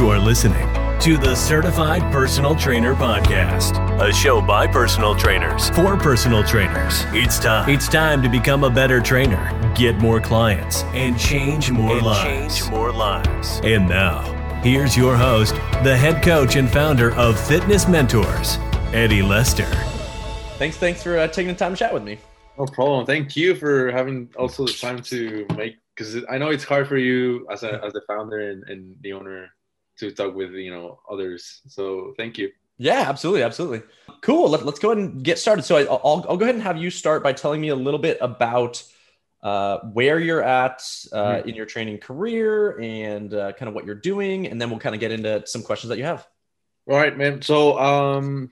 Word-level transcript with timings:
You 0.00 0.08
are 0.08 0.18
listening 0.18 0.66
to 1.00 1.18
the 1.18 1.34
Certified 1.34 2.00
Personal 2.10 2.56
Trainer 2.56 2.94
Podcast, 2.94 3.76
a 4.00 4.10
show 4.10 4.40
by 4.40 4.66
personal 4.66 5.14
trainers 5.14 5.68
for 5.68 5.94
personal 5.94 6.42
trainers. 6.42 7.02
It's 7.08 7.38
time. 7.38 7.68
It's 7.68 7.86
time 7.86 8.22
to 8.22 8.30
become 8.30 8.64
a 8.64 8.70
better 8.70 9.02
trainer, 9.02 9.52
get 9.74 9.98
more 9.98 10.18
clients, 10.18 10.84
and 10.94 11.18
change 11.18 11.70
more 11.70 11.98
and 11.98 12.06
lives. 12.06 12.60
Change 12.60 12.70
more 12.70 12.90
lives. 12.90 13.60
And 13.62 13.86
now, 13.86 14.22
here's 14.62 14.96
your 14.96 15.16
host, 15.16 15.52
the 15.84 15.94
head 15.94 16.22
coach 16.22 16.56
and 16.56 16.70
founder 16.70 17.12
of 17.16 17.38
Fitness 17.38 17.86
Mentors, 17.86 18.56
Eddie 18.94 19.20
Lester. 19.20 19.68
Thanks, 20.56 20.78
thanks 20.78 21.02
for 21.02 21.18
uh, 21.18 21.28
taking 21.28 21.52
the 21.52 21.58
time 21.58 21.74
to 21.74 21.78
chat 21.78 21.92
with 21.92 22.04
me. 22.04 22.16
No 22.58 22.64
problem. 22.64 23.04
Thank 23.04 23.36
you 23.36 23.54
for 23.54 23.92
having 23.92 24.30
also 24.38 24.64
the 24.64 24.72
time 24.72 25.02
to 25.02 25.44
make 25.58 25.76
because 25.94 26.24
I 26.30 26.38
know 26.38 26.48
it's 26.48 26.64
hard 26.64 26.88
for 26.88 26.96
you 26.96 27.46
as 27.52 27.64
a 27.64 27.84
as 27.84 27.92
the 27.92 28.00
founder 28.08 28.50
and, 28.50 28.64
and 28.66 28.96
the 29.02 29.12
owner 29.12 29.50
to 30.00 30.10
talk 30.10 30.34
with 30.34 30.52
you 30.52 30.70
know 30.70 31.00
others. 31.08 31.60
So 31.68 32.14
thank 32.16 32.38
you. 32.38 32.50
Yeah, 32.78 33.04
absolutely, 33.08 33.42
absolutely. 33.42 33.82
Cool. 34.22 34.48
Let, 34.48 34.62
us 34.62 34.78
go 34.78 34.92
ahead 34.92 35.04
and 35.04 35.22
get 35.22 35.38
started. 35.38 35.62
So 35.62 35.76
I, 35.76 35.84
will 35.84 36.24
I'll 36.28 36.36
go 36.38 36.44
ahead 36.44 36.54
and 36.54 36.64
have 36.64 36.78
you 36.78 36.90
start 36.90 37.22
by 37.22 37.34
telling 37.34 37.60
me 37.60 37.68
a 37.68 37.76
little 37.76 38.00
bit 38.00 38.16
about 38.22 38.82
uh, 39.42 39.78
where 39.92 40.18
you're 40.18 40.42
at 40.42 40.82
uh, 41.12 41.16
mm-hmm. 41.16 41.48
in 41.48 41.54
your 41.54 41.66
training 41.66 41.98
career 41.98 42.80
and 42.80 43.34
uh, 43.34 43.52
kind 43.52 43.68
of 43.68 43.74
what 43.74 43.84
you're 43.84 43.94
doing, 43.94 44.46
and 44.46 44.60
then 44.60 44.70
we'll 44.70 44.78
kind 44.78 44.94
of 44.94 45.00
get 45.00 45.12
into 45.12 45.42
some 45.46 45.62
questions 45.62 45.90
that 45.90 45.98
you 45.98 46.04
have. 46.04 46.26
All 46.88 46.96
right, 46.96 47.16
man. 47.16 47.42
So 47.42 47.78
um, 47.78 48.48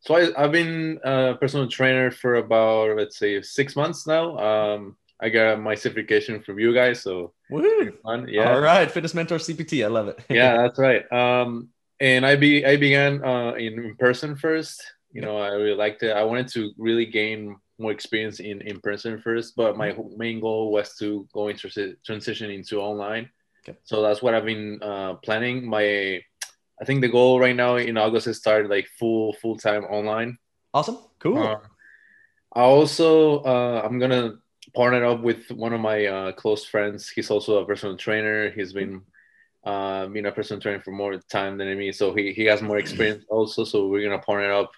so 0.00 0.16
I, 0.16 0.40
have 0.40 0.52
been 0.52 0.98
a 1.04 1.34
personal 1.34 1.68
trainer 1.68 2.10
for 2.10 2.36
about 2.36 2.96
let's 2.96 3.18
say 3.18 3.42
six 3.42 3.76
months 3.76 4.06
now. 4.06 4.38
Um, 4.38 4.96
I 5.20 5.28
got 5.28 5.60
my 5.60 5.74
certification 5.74 6.42
from 6.42 6.58
you 6.58 6.72
guys, 6.72 7.02
so 7.02 7.34
fun. 8.02 8.28
Yeah. 8.28 8.52
All 8.52 8.60
right, 8.60 8.90
Fitness 8.90 9.14
Mentor 9.14 9.36
CPT. 9.36 9.84
I 9.84 9.88
love 9.88 10.08
it. 10.08 10.20
yeah, 10.30 10.56
that's 10.56 10.78
right. 10.78 11.10
Um, 11.12 11.68
and 12.00 12.24
I 12.24 12.36
be 12.36 12.64
I 12.64 12.76
began 12.76 13.24
uh, 13.24 13.52
in, 13.52 13.74
in 13.74 13.96
person 13.96 14.36
first. 14.36 14.82
You 15.12 15.20
know, 15.20 15.36
I 15.36 15.48
really 15.48 15.74
liked 15.74 16.02
it. 16.02 16.16
I 16.16 16.24
wanted 16.24 16.48
to 16.48 16.72
really 16.78 17.06
gain 17.06 17.56
more 17.78 17.92
experience 17.92 18.40
in 18.40 18.60
in 18.62 18.80
person 18.80 19.20
first, 19.20 19.56
but 19.56 19.76
my 19.76 19.90
mm-hmm. 19.90 20.16
main 20.16 20.40
goal 20.40 20.70
was 20.70 20.96
to 20.96 21.26
go 21.32 21.48
into 21.48 21.96
transition 22.04 22.50
into 22.50 22.80
online. 22.80 23.30
Okay. 23.62 23.78
So 23.84 24.02
that's 24.02 24.22
what 24.22 24.34
I've 24.34 24.44
been 24.44 24.80
uh, 24.82 25.14
planning. 25.14 25.68
My 25.68 26.22
I 26.80 26.84
think 26.84 27.00
the 27.00 27.08
goal 27.08 27.40
right 27.40 27.56
now 27.56 27.76
in 27.76 27.98
August 27.98 28.26
is 28.26 28.38
start 28.38 28.70
like 28.70 28.88
full 28.98 29.34
full 29.34 29.56
time 29.56 29.84
online. 29.84 30.38
Awesome. 30.72 30.98
Cool. 31.18 31.38
Uh, 31.38 31.58
I 32.54 32.62
also 32.62 33.42
uh, 33.42 33.82
I'm 33.84 33.98
gonna 33.98 34.38
partnered 34.74 35.04
up 35.04 35.20
with 35.22 35.50
one 35.50 35.72
of 35.72 35.80
my 35.80 36.06
uh, 36.06 36.32
close 36.32 36.64
friends. 36.64 37.08
He's 37.08 37.30
also 37.30 37.58
a 37.58 37.66
personal 37.66 37.96
trainer. 37.96 38.50
He's 38.50 38.72
been 38.72 39.02
uh, 39.64 40.06
being 40.06 40.26
a 40.26 40.32
personal 40.32 40.60
trainer 40.60 40.80
for 40.80 40.92
more 40.92 41.16
time 41.16 41.58
than 41.58 41.76
me, 41.78 41.92
so 41.92 42.14
he, 42.14 42.32
he 42.32 42.44
has 42.44 42.62
more 42.62 42.78
experience 42.78 43.24
also. 43.30 43.64
So 43.64 43.88
we're 43.88 44.08
gonna 44.08 44.22
partner 44.22 44.52
up 44.52 44.72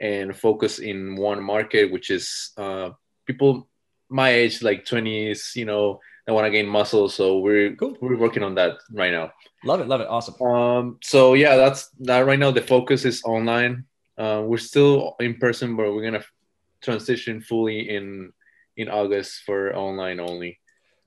and 0.00 0.36
focus 0.36 0.78
in 0.78 1.16
one 1.16 1.42
market, 1.42 1.90
which 1.90 2.10
is 2.10 2.50
uh, 2.56 2.90
people 3.24 3.68
my 4.08 4.30
age, 4.30 4.62
like 4.62 4.84
20s, 4.84 5.56
you 5.56 5.64
know, 5.64 6.00
that 6.26 6.32
want 6.32 6.44
to 6.44 6.50
gain 6.50 6.66
muscle. 6.66 7.08
So 7.08 7.38
we're 7.38 7.74
cool. 7.76 7.96
we're 8.00 8.16
working 8.16 8.42
on 8.42 8.54
that 8.56 8.78
right 8.92 9.12
now. 9.12 9.32
Love 9.64 9.80
it, 9.80 9.88
love 9.88 10.00
it, 10.00 10.08
awesome. 10.08 10.40
Um, 10.42 10.98
so 11.02 11.34
yeah, 11.34 11.56
that's 11.56 11.88
that. 12.00 12.26
Right 12.26 12.38
now, 12.38 12.50
the 12.50 12.62
focus 12.62 13.04
is 13.04 13.22
online. 13.24 13.84
Uh, 14.18 14.42
we're 14.44 14.58
still 14.58 15.16
in 15.20 15.34
person, 15.34 15.76
but 15.76 15.92
we're 15.92 16.04
gonna 16.04 16.24
transition 16.82 17.40
fully 17.40 17.88
in 17.90 18.32
in 18.76 18.88
August 18.88 19.42
for 19.44 19.74
online 19.74 20.20
only. 20.20 20.58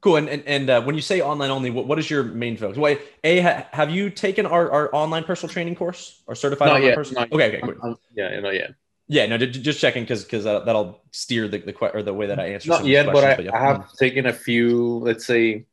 Cool. 0.01 0.15
And 0.15 0.29
and, 0.29 0.43
and 0.45 0.69
uh, 0.69 0.81
when 0.81 0.95
you 0.95 1.01
say 1.01 1.21
online 1.21 1.51
only, 1.51 1.69
what, 1.69 1.85
what 1.85 1.99
is 1.99 2.09
your 2.09 2.23
main 2.23 2.55
focus? 2.57 2.77
Wait, 2.77 3.01
a 3.23 3.41
ha, 3.41 3.67
have 3.71 3.91
you 3.91 4.09
taken 4.09 4.45
our, 4.45 4.71
our 4.71 4.95
online 4.95 5.23
personal 5.23 5.51
training 5.51 5.75
course 5.75 6.21
or 6.25 6.35
certified 6.35 6.67
not 6.67 6.75
online 6.75 6.87
yet, 6.87 6.95
personal? 6.95 7.23
Okay, 7.23 7.57
okay, 7.57 7.61
cool. 7.61 7.99
yeah, 8.15 8.39
not 8.39 8.53
yet. 8.53 8.75
Yeah, 9.11 9.25
no, 9.25 9.37
just 9.37 9.81
checking 9.81 10.03
because 10.03 10.23
because 10.23 10.43
that'll 10.43 11.01
steer 11.11 11.47
the 11.47 11.57
the 11.57 11.73
or 11.93 12.03
the 12.03 12.13
way 12.13 12.27
that 12.27 12.39
I 12.39 12.53
answer. 12.53 12.69
Not 12.69 12.85
yet, 12.85 13.07
but 13.07 13.23
I, 13.23 13.35
but 13.35 13.45
yeah. 13.45 13.55
I 13.55 13.59
have 13.59 13.91
taken 13.93 14.27
a 14.27 14.33
few, 14.33 14.99
let's 14.99 15.25
say, 15.25 15.65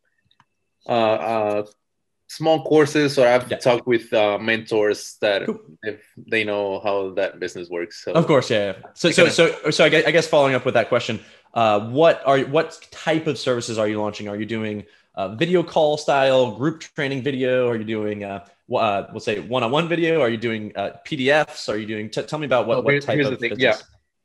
uh, 0.88 0.90
uh, 0.90 1.66
small 2.28 2.64
courses, 2.64 3.18
or 3.18 3.26
I've 3.26 3.50
yeah. 3.50 3.58
talked 3.58 3.86
with 3.86 4.12
uh, 4.12 4.38
mentors 4.38 5.16
that 5.20 5.46
cool. 5.46 5.60
if 5.82 6.02
they 6.16 6.44
know 6.44 6.80
how 6.80 7.10
that 7.14 7.40
business 7.40 7.68
works. 7.68 8.04
So 8.04 8.12
of 8.12 8.26
course, 8.26 8.50
yeah. 8.50 8.74
yeah. 8.78 8.86
So 8.94 9.10
so 9.10 9.28
so 9.28 9.70
so 9.70 9.84
I 9.84 9.88
guess, 9.88 10.06
I 10.06 10.10
guess 10.10 10.26
following 10.26 10.54
up 10.54 10.64
with 10.64 10.74
that 10.74 10.88
question, 10.88 11.20
uh, 11.54 11.88
what 11.88 12.22
are 12.26 12.40
what 12.40 12.78
type 12.90 13.26
of 13.26 13.38
services 13.38 13.78
are 13.78 13.88
you 13.88 14.00
launching? 14.00 14.28
Are 14.28 14.36
you 14.36 14.46
doing 14.46 14.84
uh, 15.14 15.34
video 15.34 15.62
call 15.62 15.96
style 15.96 16.52
group 16.56 16.80
training 16.80 17.22
video? 17.22 17.68
Are 17.68 17.76
you 17.76 17.84
doing 17.84 18.24
uh, 18.24 18.44
uh 18.74 19.06
we'll 19.12 19.20
say 19.20 19.40
one-on-one 19.40 19.88
video? 19.88 20.20
Are 20.20 20.28
you 20.28 20.36
doing 20.36 20.72
uh, 20.76 20.96
PDFs? 21.06 21.68
Are 21.68 21.76
you 21.76 21.86
doing? 21.86 22.10
T- 22.10 22.22
tell 22.22 22.38
me 22.38 22.46
about 22.46 22.66
what, 22.66 22.84
what 22.84 23.02
type 23.02 23.24
of. 23.24 23.38
thing, 23.38 23.54
Yeah, 23.56 23.76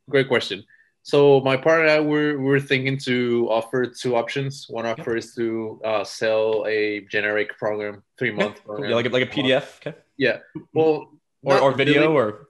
great 0.10 0.28
question. 0.28 0.66
So 1.04 1.42
my 1.42 1.58
partner 1.58 1.86
and 1.86 1.92
I 1.92 2.00
we're 2.00 2.40
we're 2.40 2.60
thinking 2.60 2.98
to 3.06 3.48
offer 3.50 3.86
two 3.88 4.16
options. 4.16 4.68
One 4.70 4.86
offer 4.86 5.18
is 5.18 5.34
to 5.36 5.82
uh, 5.84 6.04
sell 6.04 6.66
a 6.68 7.02
generic 7.10 7.58
program, 7.58 8.04
three 8.20 8.32
month 8.32 8.64
program. 8.64 8.90
Yeah, 8.90 8.96
like 8.96 9.08
a, 9.08 9.10
like 9.10 9.24
a 9.24 9.34
PDF. 9.34 9.78
Okay. 9.78 9.98
Yeah. 10.18 10.40
Well, 10.74 11.12
or, 11.44 11.60
or 11.60 11.72
video 11.74 12.02
really. 12.02 12.14
or. 12.14 12.48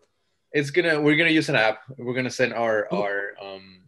It's 0.51 0.69
gonna 0.69 0.99
we're 0.99 1.15
gonna 1.15 1.29
use 1.29 1.47
an 1.47 1.55
app. 1.55 1.83
We're 1.97 2.13
gonna 2.13 2.29
send 2.29 2.53
our 2.53 2.87
cool. 2.89 3.03
our 3.03 3.31
um 3.41 3.83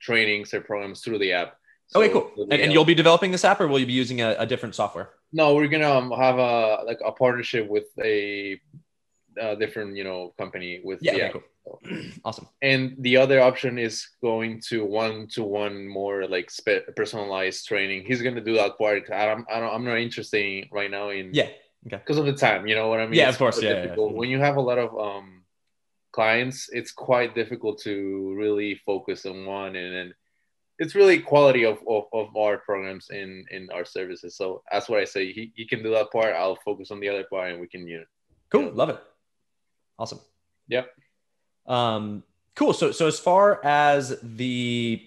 trainings 0.00 0.54
or 0.54 0.60
programs 0.60 1.00
through 1.00 1.18
the 1.18 1.32
app. 1.32 1.56
So 1.88 2.00
okay, 2.00 2.12
cool. 2.12 2.30
And, 2.50 2.52
and, 2.52 2.72
you'll 2.72 2.84
be 2.84 2.94
developing 2.94 3.30
this 3.30 3.44
app, 3.44 3.60
or 3.60 3.68
will 3.68 3.78
you 3.78 3.86
be 3.86 3.92
using 3.92 4.20
a, 4.20 4.34
a 4.38 4.46
different 4.46 4.74
software? 4.74 5.10
No, 5.32 5.54
we're 5.54 5.68
gonna 5.68 5.90
um, 5.90 6.10
have 6.12 6.38
a 6.38 6.82
like 6.84 7.00
a 7.04 7.12
partnership 7.12 7.68
with 7.68 7.86
a, 8.02 8.60
a 9.38 9.56
different 9.56 9.96
you 9.96 10.04
know 10.04 10.34
company 10.38 10.80
with 10.84 10.98
yeah, 11.02 11.12
okay, 11.12 11.32
cool. 11.32 11.80
awesome. 12.24 12.48
And 12.62 12.96
the 12.98 13.16
other 13.16 13.40
option 13.40 13.78
is 13.78 14.06
going 14.22 14.60
to 14.68 14.84
one 14.84 15.28
to 15.32 15.42
one 15.42 15.86
more 15.86 16.26
like 16.26 16.50
spe- 16.50 16.94
personalized 16.94 17.66
training. 17.66 18.04
He's 18.06 18.22
gonna 18.22 18.40
do 18.40 18.54
that 18.54 18.78
part. 18.78 19.10
I 19.10 19.26
don't, 19.26 19.46
I 19.50 19.60
don't, 19.60 19.74
I'm 19.74 19.84
not 19.84 19.98
interested 19.98 20.68
right 20.72 20.90
now 20.90 21.10
in 21.10 21.30
yeah, 21.32 21.50
okay, 21.86 21.98
because 21.98 22.18
of 22.18 22.26
the 22.26 22.32
time. 22.32 22.66
You 22.66 22.74
know 22.74 22.88
what 22.88 23.00
I 23.00 23.06
mean? 23.06 23.14
Yeah, 23.14 23.28
it's 23.28 23.36
of 23.36 23.38
course. 23.40 23.62
Yeah, 23.62 23.86
yeah, 23.86 23.94
When 23.94 24.28
you 24.28 24.38
have 24.38 24.56
a 24.56 24.60
lot 24.60 24.78
of 24.78 24.98
um 24.98 25.44
clients, 26.12 26.68
it's 26.72 26.92
quite 26.92 27.34
difficult 27.34 27.80
to 27.82 28.34
really 28.36 28.80
focus 28.86 29.26
on 29.26 29.44
one 29.44 29.76
and 29.76 29.94
then 29.94 30.14
it's 30.78 30.94
really 30.94 31.18
quality 31.18 31.64
of, 31.64 31.78
of, 31.88 32.04
of, 32.12 32.36
our 32.36 32.58
programs 32.58 33.08
in 33.10 33.44
in 33.50 33.68
our 33.72 33.84
services. 33.84 34.36
So 34.36 34.62
that's 34.70 34.88
what 34.88 35.00
I 35.00 35.04
say. 35.04 35.32
He, 35.32 35.52
he 35.54 35.66
can 35.66 35.82
do 35.82 35.90
that 35.90 36.10
part. 36.10 36.34
I'll 36.34 36.58
focus 36.64 36.90
on 36.90 37.00
the 37.00 37.08
other 37.08 37.24
part 37.24 37.50
and 37.50 37.60
we 37.60 37.68
can 37.68 37.86
you 37.86 37.98
know, 37.98 38.04
cool. 38.50 38.60
You 38.62 38.66
know, 38.68 38.72
Love 38.74 38.90
it. 38.90 39.00
Awesome. 39.98 40.20
Yep. 40.68 40.88
Um, 41.66 42.22
cool. 42.54 42.72
So 42.72 42.92
so 42.92 43.06
as 43.06 43.18
far 43.18 43.64
as 43.64 44.18
the 44.22 45.02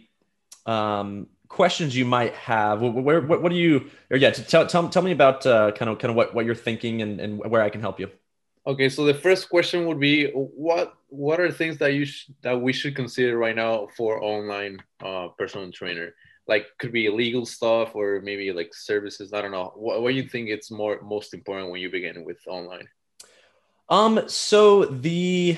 um 0.66 1.28
questions 1.48 1.98
you 1.98 2.06
might 2.06 2.34
have, 2.36 2.82
where 2.82 3.22
what, 3.22 3.42
what 3.42 3.50
do 3.52 3.58
you 3.58 3.90
or 4.10 4.18
yeah, 4.18 4.32
tell 4.32 4.66
tell, 4.66 4.88
tell 4.90 5.02
me 5.02 5.12
about 5.12 5.46
uh, 5.46 5.72
kind 5.72 5.90
of 5.90 6.00
kind 6.00 6.10
of 6.12 6.16
what, 6.16 6.34
what 6.34 6.46
you're 6.46 6.56
thinking 6.56 7.02
and, 7.02 7.20
and 7.20 7.40
where 7.40 7.62
I 7.62 7.70
can 7.70 7.82
help 7.82 8.00
you. 8.00 8.10
Okay, 8.68 8.88
so 8.88 9.04
the 9.04 9.14
first 9.14 9.50
question 9.50 9.88
would 9.88 10.00
be 10.00 10.28
what 10.32 10.94
what 11.08 11.40
are 11.40 11.52
things 11.52 11.78
that 11.80 11.94
you 11.94 12.06
sh- 12.06 12.30
that 12.42 12.62
we 12.62 12.72
should 12.72 12.96
consider 12.96 13.38
right 13.38 13.56
now 13.56 13.88
for 13.98 14.24
online 14.24 14.78
uh, 15.04 15.30
personal 15.38 15.72
trainer? 15.72 16.14
Like 16.48 16.68
could 16.78 16.92
be 16.92 17.10
legal 17.10 17.46
stuff 17.46 17.96
or 17.96 18.22
maybe 18.24 18.52
like 18.52 18.74
services. 18.74 19.34
I 19.34 19.42
don't 19.42 19.52
know. 19.52 19.72
What, 19.76 20.02
what 20.02 20.10
do 20.10 20.16
you 20.16 20.28
think 20.28 20.50
it's 20.50 20.72
more 20.72 21.02
most 21.02 21.34
important 21.34 21.72
when 21.72 21.82
you 21.82 21.90
begin 21.90 22.24
with 22.26 22.38
online? 22.48 22.88
Um. 23.90 24.22
So 24.28 24.86
the 24.86 25.58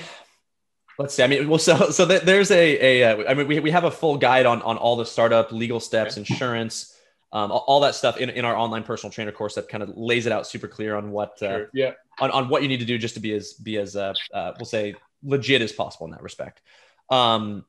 let's 0.98 1.14
see. 1.14 1.22
I 1.22 1.26
mean, 1.26 1.48
well, 1.48 1.58
so 1.58 1.90
so 1.90 2.04
there's 2.04 2.50
a 2.50 3.02
a. 3.02 3.04
Uh, 3.04 3.30
I 3.30 3.34
mean, 3.34 3.46
we 3.46 3.60
we 3.60 3.70
have 3.70 3.84
a 3.84 3.90
full 3.90 4.16
guide 4.16 4.46
on 4.46 4.62
on 4.62 4.76
all 4.76 4.96
the 4.96 5.06
startup 5.06 5.52
legal 5.52 5.80
steps, 5.80 6.16
insurance 6.16 6.92
um, 7.32 7.50
all, 7.50 7.80
that 7.80 7.94
stuff 7.94 8.18
in, 8.18 8.28
in 8.30 8.44
our 8.44 8.54
online 8.54 8.82
personal 8.82 9.10
trainer 9.10 9.32
course 9.32 9.54
that 9.54 9.68
kind 9.68 9.82
of 9.82 9.96
lays 9.96 10.26
it 10.26 10.32
out 10.32 10.46
super 10.46 10.68
clear 10.68 10.94
on 10.94 11.10
what 11.10 11.42
uh, 11.42 11.56
sure. 11.56 11.70
yeah 11.72 11.92
on, 12.20 12.30
on 12.30 12.48
what 12.48 12.62
you 12.62 12.68
need 12.68 12.80
to 12.80 12.84
do 12.84 12.98
just 12.98 13.14
to 13.14 13.20
be 13.20 13.32
as 13.32 13.54
be 13.54 13.78
as 13.78 13.96
uh, 13.96 14.12
uh, 14.34 14.52
we'll 14.58 14.66
say 14.66 14.94
legit 15.22 15.62
as 15.62 15.72
possible 15.72 16.06
in 16.06 16.12
that 16.12 16.22
respect 16.22 16.60
um, 17.08 17.64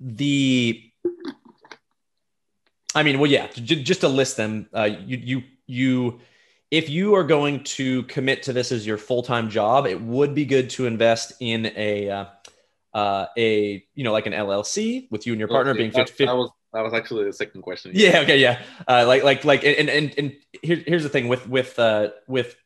the 0.00 0.82
i 2.94 3.02
mean 3.02 3.18
well 3.18 3.30
yeah 3.30 3.46
j- 3.54 3.82
just 3.82 4.02
to 4.02 4.08
list 4.08 4.36
them 4.36 4.68
uh, 4.74 4.84
you 4.84 5.16
you 5.16 5.42
you 5.66 6.20
if 6.70 6.90
you 6.90 7.14
are 7.14 7.24
going 7.24 7.64
to 7.64 8.02
commit 8.04 8.42
to 8.42 8.52
this 8.52 8.72
as 8.72 8.86
your 8.86 8.98
full-time 8.98 9.48
job 9.50 9.86
it 9.86 10.00
would 10.00 10.34
be 10.34 10.44
good 10.44 10.70
to 10.70 10.86
invest 10.86 11.32
in 11.40 11.72
a 11.76 12.10
uh, 12.10 12.24
uh, 12.94 13.26
a 13.36 13.84
you 13.94 14.04
know 14.04 14.12
like 14.12 14.26
an 14.26 14.32
llc 14.32 15.10
with 15.10 15.26
you 15.26 15.32
and 15.32 15.40
your 15.40 15.48
partner 15.48 15.74
being 15.74 15.90
50, 15.90 16.10
50 16.12 16.26
that 16.26 16.36
was 16.36 16.50
that 16.72 16.82
was 16.82 16.92
actually 16.92 17.24
the 17.24 17.32
second 17.32 17.62
question. 17.62 17.92
Yeah. 17.94 18.20
Okay. 18.20 18.38
Yeah. 18.38 18.60
Uh, 18.86 19.04
like, 19.06 19.24
like, 19.24 19.44
like, 19.44 19.64
and, 19.64 19.88
and, 19.88 20.14
and 20.18 20.36
here, 20.62 20.82
here's 20.86 21.02
the 21.02 21.08
thing 21.08 21.28
with, 21.28 21.48
with, 21.48 21.78
uh, 21.78 22.10
with 22.26 22.56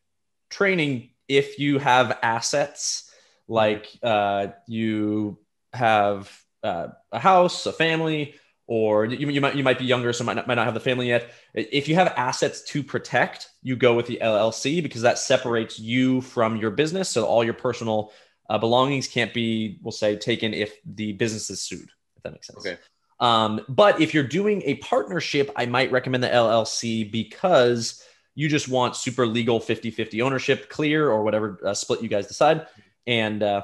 training, 0.50 1.10
if 1.28 1.58
you 1.58 1.78
have 1.78 2.19
assets, 2.22 3.10
like, 3.46 3.87
uh, 4.02 4.48
you 4.66 5.38
have, 5.72 6.37
uh, 6.62 6.88
a 7.12 7.19
house, 7.19 7.66
a 7.66 7.72
family, 7.72 8.34
or 8.66 9.04
you, 9.04 9.28
you 9.28 9.40
might 9.40 9.56
you 9.56 9.64
might 9.64 9.78
be 9.78 9.84
younger, 9.84 10.12
so 10.12 10.24
might 10.24 10.34
not, 10.34 10.46
might 10.46 10.54
not 10.54 10.64
have 10.64 10.74
the 10.74 10.80
family 10.80 11.08
yet. 11.08 11.30
If 11.54 11.88
you 11.88 11.94
have 11.96 12.08
assets 12.16 12.62
to 12.64 12.82
protect, 12.82 13.48
you 13.62 13.76
go 13.76 13.94
with 13.94 14.06
the 14.06 14.20
LLC 14.22 14.82
because 14.82 15.02
that 15.02 15.18
separates 15.18 15.78
you 15.78 16.20
from 16.20 16.56
your 16.56 16.70
business. 16.70 17.08
So 17.08 17.24
all 17.24 17.42
your 17.44 17.54
personal 17.54 18.12
uh, 18.48 18.58
belongings 18.58 19.08
can't 19.08 19.34
be, 19.34 19.78
we'll 19.82 19.92
say, 19.92 20.16
taken 20.16 20.54
if 20.54 20.74
the 20.84 21.12
business 21.12 21.50
is 21.50 21.62
sued. 21.62 21.90
If 22.16 22.22
that 22.22 22.32
makes 22.32 22.46
sense. 22.46 22.66
Okay. 22.66 22.78
Um, 23.18 23.60
but 23.68 24.00
if 24.00 24.14
you're 24.14 24.24
doing 24.24 24.62
a 24.64 24.76
partnership, 24.76 25.50
I 25.56 25.66
might 25.66 25.92
recommend 25.92 26.22
the 26.24 26.28
LLC 26.28 27.10
because 27.10 28.02
you 28.34 28.48
just 28.48 28.68
want 28.68 28.96
super 28.96 29.26
legal 29.26 29.60
50 29.60 29.90
50 29.90 30.22
ownership, 30.22 30.68
clear, 30.68 31.08
or 31.08 31.22
whatever 31.22 31.60
uh, 31.64 31.74
split 31.74 32.02
you 32.02 32.08
guys 32.08 32.26
decide. 32.26 32.66
And, 33.06 33.42
uh, 33.42 33.62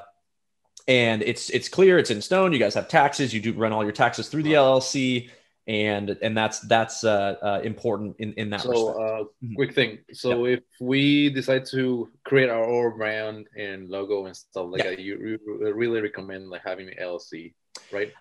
and 0.89 1.23
it's 1.23 1.51
it's 1.51 1.69
clear 1.69 1.99
it's 1.99 2.11
in 2.11 2.21
stone. 2.21 2.53
You 2.53 2.59
guys 2.59 2.75
have 2.75 2.89
taxes. 2.89 3.33
You 3.33 3.41
do 3.41 3.53
run 3.53 3.73
all 3.73 3.85
your 3.85 3.93
taxes 3.93 4.29
through 4.29 4.43
the 4.43 4.55
llc 4.55 5.31
and 5.69 6.17
and 6.23 6.35
that's 6.35 6.61
that's 6.61 7.05
uh, 7.05 7.37
uh, 7.43 7.61
important 7.63 8.17
in 8.19 8.33
in 8.35 8.49
that 8.51 8.63
so 8.63 8.89
uh, 8.99 9.25
Mhm. 9.45 9.55
quick 9.55 9.75
thing. 9.75 9.99
So 10.13 10.47
if 10.47 10.61
we 10.81 11.29
decide 11.29 11.67
to 11.67 12.09
create 12.25 12.49
our 12.49 12.65
own 12.65 12.97
brand 12.97 13.47
and 13.55 13.89
logo 13.91 14.25
and 14.27 14.35
stuff 14.35 14.67
like 14.71 14.83
Yeah. 14.83 14.91
that 14.91 14.99
you, 14.99 15.39
you 15.47 15.73
really 15.75 16.01
recommend 16.01 16.49
like 16.49 16.63
having 16.65 16.89
an 16.89 16.95
llc 16.99 17.53
right? 17.93 18.13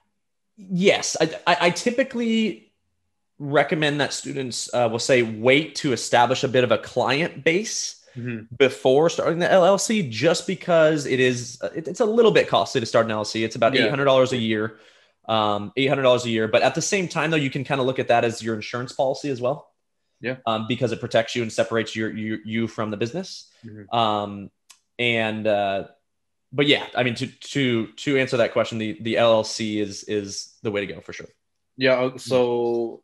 Yes. 0.58 1.16
I, 1.22 1.26
I, 1.48 1.58
I 1.62 1.70
typically 1.70 2.74
recommend 3.40 4.02
that 4.02 4.12
students 4.12 4.70
uh, 4.74 4.90
will 4.92 5.00
say 5.00 5.22
wait 5.22 5.76
to 5.76 5.94
establish 5.94 6.44
a 6.44 6.48
bit 6.48 6.64
of 6.64 6.72
a 6.72 6.78
client 6.80 7.44
base 7.44 8.04
before 8.58 9.10
starting 9.10 9.40
the 9.40 9.48
LLC, 9.48 10.10
just 10.10 10.48
because 10.48 11.06
it 11.06 11.20
is 11.20 11.60
it, 11.76 11.88
it's 11.88 12.00
a 12.00 12.06
little 12.06 12.32
bit 12.32 12.48
costly 12.48 12.80
to 12.82 12.86
start 12.88 13.06
an 13.06 13.12
LLC. 13.12 13.44
It's 13.44 13.56
about 13.56 13.74
Yeah. 13.74 13.86
eight 13.86 13.90
hundred 13.90 14.06
dollars 14.06 14.34
a 14.34 14.38
year, 14.38 14.78
um, 15.28 15.72
eight 15.78 15.88
hundred 15.88 16.04
dollars 16.04 16.26
a 16.26 16.30
year. 16.30 16.48
But 16.48 16.62
at 16.64 16.76
the 16.76 16.82
same 16.82 17.08
time, 17.08 17.32
though, 17.32 17.38
you 17.38 17.50
can 17.50 17.64
kind 17.64 17.80
of 17.82 17.88
look 17.88 18.00
at 18.00 18.08
that 18.10 18.24
as 18.26 18.42
your 18.42 18.56
insurance 18.56 18.94
policy 18.94 19.30
as 19.30 19.42
well. 19.42 19.72
Yeah. 20.20 20.38
um, 20.48 20.66
because 20.68 20.92
it 20.92 21.00
protects 21.00 21.36
you 21.36 21.44
and 21.44 21.54
separates 21.54 21.96
your 21.96 22.10
you, 22.12 22.40
you 22.44 22.68
from 22.68 22.90
the 22.90 22.98
business. 22.98 23.52
Mhm. 23.64 23.94
Um, 23.94 24.50
and 24.98 25.46
uh, 25.46 25.90
but 26.52 26.66
yeah, 26.66 26.88
I 26.96 27.04
mean 27.04 27.14
to 27.16 27.28
to 27.28 27.88
to 27.88 28.18
answer 28.18 28.38
that 28.38 28.52
question, 28.54 28.80
the 28.80 28.98
the 29.00 29.14
LLC 29.16 29.78
is 29.80 30.04
is 30.06 30.56
the 30.64 30.72
way 30.72 30.84
to 30.86 30.92
go 30.94 31.02
for 31.02 31.14
sure. 31.14 31.28
yeah 31.78 31.94
uh, 31.94 32.18
so 32.18 33.04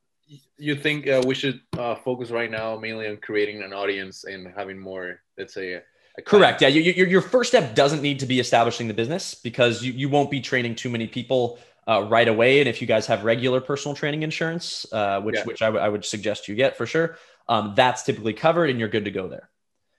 you 0.57 0.75
think 0.75 1.07
uh, 1.07 1.21
we 1.25 1.35
should 1.35 1.59
uh, 1.77 1.95
focus 1.95 2.31
right 2.31 2.49
now 2.49 2.77
mainly 2.77 3.07
on 3.07 3.17
creating 3.17 3.61
an 3.61 3.73
audience 3.73 4.23
and 4.23 4.47
having 4.55 4.79
more 4.79 5.19
let's 5.37 5.53
say 5.53 5.81
Correct. 6.25 6.61
Yeah. 6.61 6.67
You, 6.67 6.81
you, 6.81 7.05
your 7.05 7.21
first 7.21 7.49
step 7.49 7.73
doesn't 7.73 8.01
need 8.01 8.19
to 8.19 8.27
be 8.27 8.39
establishing 8.39 8.87
the 8.87 8.93
business 8.93 9.33
because 9.33 9.83
you, 9.83 9.91
you 9.93 10.09
won't 10.09 10.29
be 10.29 10.41
training 10.41 10.75
too 10.75 10.89
many 10.89 11.07
people 11.07 11.57
uh, 11.87 12.05
right 12.07 12.27
away. 12.27 12.59
And 12.59 12.69
if 12.69 12.81
you 12.81 12.87
guys 12.87 13.07
have 13.07 13.23
regular 13.23 13.59
personal 13.59 13.95
training 13.95 14.21
insurance, 14.21 14.85
uh, 14.93 15.21
which 15.21 15.37
Yeah. 15.37 15.43
which 15.45 15.61
I, 15.61 15.67
w- 15.67 15.83
I 15.83 15.89
would 15.89 16.05
suggest 16.05 16.47
you 16.47 16.55
get 16.55 16.77
for 16.77 16.85
sure, 16.85 17.17
um, 17.49 17.73
that's 17.75 18.03
typically 18.03 18.33
covered 18.33 18.69
and 18.69 18.79
you're 18.79 18.89
good 18.89 19.05
to 19.05 19.11
go 19.11 19.27
there. 19.27 19.49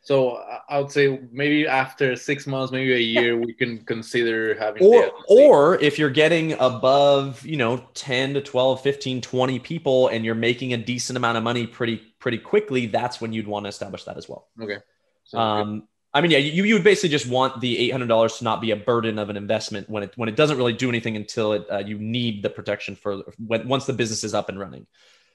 So 0.05 0.37
I- 0.69 0.79
would 0.79 0.91
say 0.91 1.19
maybe 1.33 1.67
after 1.67 2.15
six 2.15 2.47
months, 2.47 2.71
maybe 2.71 2.93
a 2.93 2.99
year, 2.99 3.39
we 3.39 3.55
can 3.55 3.85
consider 3.85 4.55
having 4.55 4.85
Or 4.85 5.11
or 5.29 5.81
if 5.81 5.99
you're 5.99 6.11
getting 6.11 6.53
above, 6.53 7.45
you 7.45 7.57
know, 7.57 7.89
10 7.95 8.35
to 8.35 8.43
12, 8.43 8.83
15, 8.83 9.23
20 9.23 9.59
people 9.59 10.09
and 10.09 10.25
you're 10.25 10.35
making 10.35 10.75
a 10.75 10.77
decent 10.77 11.17
amount 11.17 11.39
of 11.39 11.43
money 11.43 11.67
pretty 11.67 12.03
pretty 12.19 12.39
quickly, 12.39 12.87
that's 12.87 13.21
when 13.21 13.33
you'd 13.33 13.47
want 13.47 13.65
to 13.65 13.69
establish 13.69 14.05
that 14.05 14.19
as 14.19 14.29
well. 14.29 14.49
okay. 14.61 14.79
So, 15.25 15.39
Um, 15.39 15.89
I 16.13 16.21
mean, 16.21 16.31
yeah, 16.31 16.39
you, 16.39 16.65
you 16.65 16.75
would 16.75 16.85
basically 16.85 17.09
just 17.09 17.27
want 17.27 17.61
the 17.61 17.77
eight 17.79 17.91
hundred 17.91 18.09
dollars 18.09 18.39
to 18.39 18.45
not 18.45 18.61
be 18.61 18.71
a 18.73 18.77
burden 18.77 19.19
of 19.19 19.31
an 19.31 19.37
investment 19.39 19.89
when 19.89 20.03
it 20.03 20.13
when 20.17 20.29
it 20.29 20.37
doesn't 20.37 20.59
really 20.59 20.75
do 20.75 20.89
anything 20.89 21.17
until 21.17 21.55
it 21.55 21.67
uh, 21.71 21.79
you 21.79 21.99
need 21.99 22.43
the 22.43 22.51
protection 22.51 22.95
for 22.95 23.23
when 23.39 23.67
once 23.69 23.87
the 23.87 23.95
business 23.95 24.23
is 24.23 24.35
up 24.35 24.51
and 24.51 24.61
running. 24.61 24.87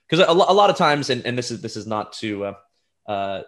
Because 0.07 0.25
a, 0.25 0.31
a 0.31 0.53
lot 0.53 0.69
of 0.69 0.77
times, 0.77 1.09
and, 1.09 1.25
and 1.25 1.37
this 1.37 1.51
is 1.51 1.61
this 1.61 1.75
is 1.75 1.85
not 1.85 2.13
to 2.13 2.45
uh, 2.45 2.53
uh, 3.07 3.41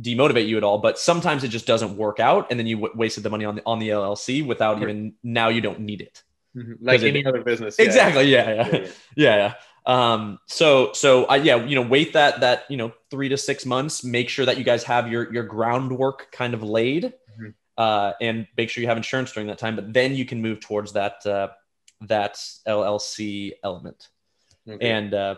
demotivate 0.00 0.48
you 0.48 0.56
at 0.56 0.64
all, 0.64 0.78
but 0.78 0.98
sometimes 0.98 1.44
it 1.44 1.48
just 1.48 1.66
doesn't 1.66 1.96
work 1.96 2.18
out, 2.20 2.50
and 2.50 2.58
then 2.58 2.66
you 2.66 2.76
w- 2.76 2.94
wasted 2.96 3.22
the 3.22 3.30
money 3.30 3.44
on 3.44 3.54
the 3.56 3.62
on 3.64 3.78
the 3.78 3.88
LLC 3.90 4.44
without 4.44 4.78
Sure. 4.78 4.88
even 4.88 5.14
now 5.22 5.48
you 5.48 5.60
don't 5.60 5.80
need 5.80 6.00
it. 6.00 6.22
mhm, 6.56 6.70
like 6.80 6.94
because 7.00 7.02
it- 7.04 7.08
any 7.08 7.24
other 7.26 7.42
business. 7.42 7.76
yeah. 7.78 7.84
Exactly. 7.84 8.24
Yeah. 8.30 8.48
Yeah. 8.48 8.54
Yeah, 8.54 8.78
yeah. 8.78 8.86
yeah 9.16 9.36
yeah 9.36 9.54
um 9.86 10.38
so 10.46 10.92
so 10.94 11.26
I 11.26 11.36
yeah 11.36 11.56
you 11.66 11.74
know 11.74 11.82
wait 11.86 12.14
that 12.14 12.40
that 12.40 12.64
you 12.70 12.76
know 12.78 12.92
three 13.10 13.28
to 13.28 13.36
six 13.36 13.66
months 13.66 14.02
make 14.02 14.30
sure 14.30 14.46
that 14.46 14.56
you 14.56 14.64
guys 14.64 14.82
have 14.84 15.10
your 15.12 15.30
your 15.34 15.42
groundwork 15.44 16.32
kind 16.32 16.54
of 16.54 16.62
laid 16.62 17.12
Mhm. 17.38 17.52
uh 17.76 18.12
and 18.18 18.46
make 18.56 18.70
sure 18.70 18.80
you 18.80 18.88
have 18.88 18.96
insurance 18.96 19.30
during 19.32 19.48
that 19.48 19.58
time 19.58 19.76
but 19.76 19.92
then 19.92 20.14
you 20.14 20.24
can 20.24 20.40
move 20.40 20.60
towards 20.60 20.92
that 20.94 21.26
uh 21.26 21.48
that 22.00 22.36
llc 22.66 23.52
element 23.62 24.08
Okay. 24.66 24.88
and 24.90 25.12
uh 25.12 25.34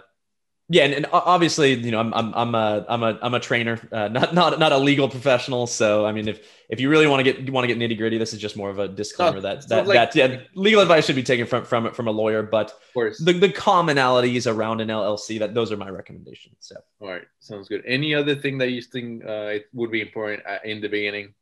yeah 0.68 0.82
and, 0.84 0.94
and 0.94 1.06
obviously 1.12 1.74
you 1.74 1.92
know 1.92 2.00
i'm 2.00 2.12
i'm 2.12 2.34
i'm 2.34 2.54
a 2.54 2.84
i'm 2.88 3.02
a 3.04 3.18
i'm 3.22 3.34
a 3.34 3.40
trainer 3.40 3.78
uh, 3.92 4.08
not 4.08 4.34
not 4.34 4.58
not 4.58 4.72
a 4.72 4.78
legal 4.78 5.08
professional 5.08 5.66
so 5.66 6.04
i 6.04 6.10
mean 6.10 6.26
if 6.26 6.44
if 6.68 6.80
you 6.80 6.88
really 6.90 7.06
want 7.06 7.20
to 7.20 7.24
get 7.24 7.38
you 7.46 7.52
want 7.52 7.68
to 7.68 7.72
get 7.72 7.78
nitty 7.78 7.96
gritty 7.96 8.18
this 8.18 8.32
is 8.32 8.40
just 8.40 8.56
more 8.56 8.68
of 8.68 8.78
a 8.80 8.88
disclaimer 8.88 9.36
No, 9.36 9.40
that 9.42 9.62
so 9.62 9.68
that, 9.68 9.86
like- 9.86 10.12
that 10.12 10.16
yeah 10.16 10.40
legal 10.54 10.80
advice 10.82 11.06
should 11.06 11.14
be 11.14 11.22
taken 11.22 11.46
from 11.46 11.64
from 11.64 11.92
from 11.92 12.08
a 12.08 12.10
lawyer 12.10 12.42
but 12.42 12.70
of 12.72 12.92
course. 12.94 13.18
the, 13.22 13.32
the 13.32 13.48
commonalities 13.48 14.50
around 14.52 14.80
an 14.80 14.88
LLC 14.88 15.38
that 15.38 15.54
those 15.54 15.70
are 15.70 15.76
my 15.76 15.90
recommendations. 15.90 16.56
So 16.60 16.76
All 17.00 17.08
right. 17.08 17.26
Sounds 17.40 17.68
good. 17.68 17.82
Any 17.86 18.14
other 18.14 18.34
thing 18.34 18.58
that 18.58 18.70
you 18.70 18.80
think 18.82 19.22
uh, 19.24 19.58
it 19.58 19.66
would 19.74 19.90
be 19.90 20.00
important 20.00 20.42
uh, 20.46 20.58
in 20.64 20.80
the 20.80 20.88
beginning? 20.88 21.34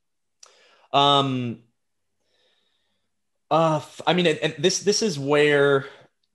um 0.92 1.60
uh 3.50 3.80
I 4.06 4.12
mean 4.14 4.26
and, 4.26 4.38
and 4.38 4.54
this 4.58 4.80
this 4.80 5.02
is 5.02 5.18
where 5.18 5.86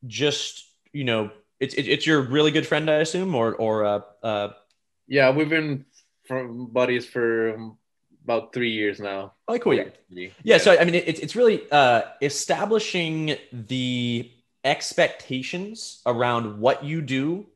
just 0.07 0.65
you 0.93 1.03
know 1.03 1.31
it's 1.59 1.73
it, 1.75 1.87
it's 1.87 2.05
your 2.07 2.21
really 2.21 2.51
good 2.51 2.65
friend 2.67 2.89
I 2.89 2.95
assume 2.95 3.35
or 3.35 3.55
or 3.55 3.85
uh 3.85 4.01
uh 4.23 4.49
Yeah, 5.07 5.31
we've 5.31 5.49
been 5.49 5.85
from 6.27 6.67
buddies 6.71 7.05
for 7.05 7.55
about 8.23 8.53
three 8.53 8.71
years 8.71 8.99
now. 8.99 9.33
oh 9.47 9.57
cool 9.59 9.73
yeah 9.73 9.89
Yeah. 10.09 10.29
yeah 10.43 10.57
so 10.57 10.77
I 10.77 10.83
mean 10.85 10.95
it's 10.95 11.19
it's 11.19 11.35
really 11.35 11.63
uh 11.71 12.01
establishing 12.21 13.35
the 13.51 14.31
expectations 14.63 16.01
around 16.05 16.59
what 16.59 16.83
you 16.83 17.01
do 17.01 17.47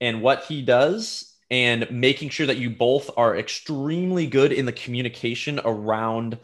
and 0.00 0.22
what 0.22 0.44
he 0.44 0.62
does 0.62 1.34
and 1.50 1.90
making 1.90 2.28
sure 2.30 2.46
that 2.46 2.58
you 2.58 2.70
both 2.70 3.10
are 3.16 3.36
extremely 3.36 4.26
good 4.26 4.52
in 4.52 4.66
the 4.66 4.72
communication 4.72 5.60
around 5.64 6.38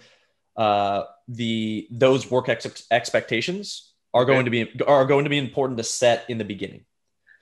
uh, 0.56 1.04
the 1.28 1.86
those 1.90 2.30
work 2.30 2.48
ex- 2.48 2.86
expectations 2.90 3.92
are 4.14 4.24
Okay. 4.24 4.32
going 4.32 4.44
to 4.46 4.50
be 4.50 4.80
are 4.86 5.04
going 5.06 5.24
to 5.24 5.30
be 5.30 5.38
important 5.38 5.76
to 5.78 5.84
set 5.84 6.24
in 6.28 6.38
the 6.38 6.44
beginning 6.44 6.84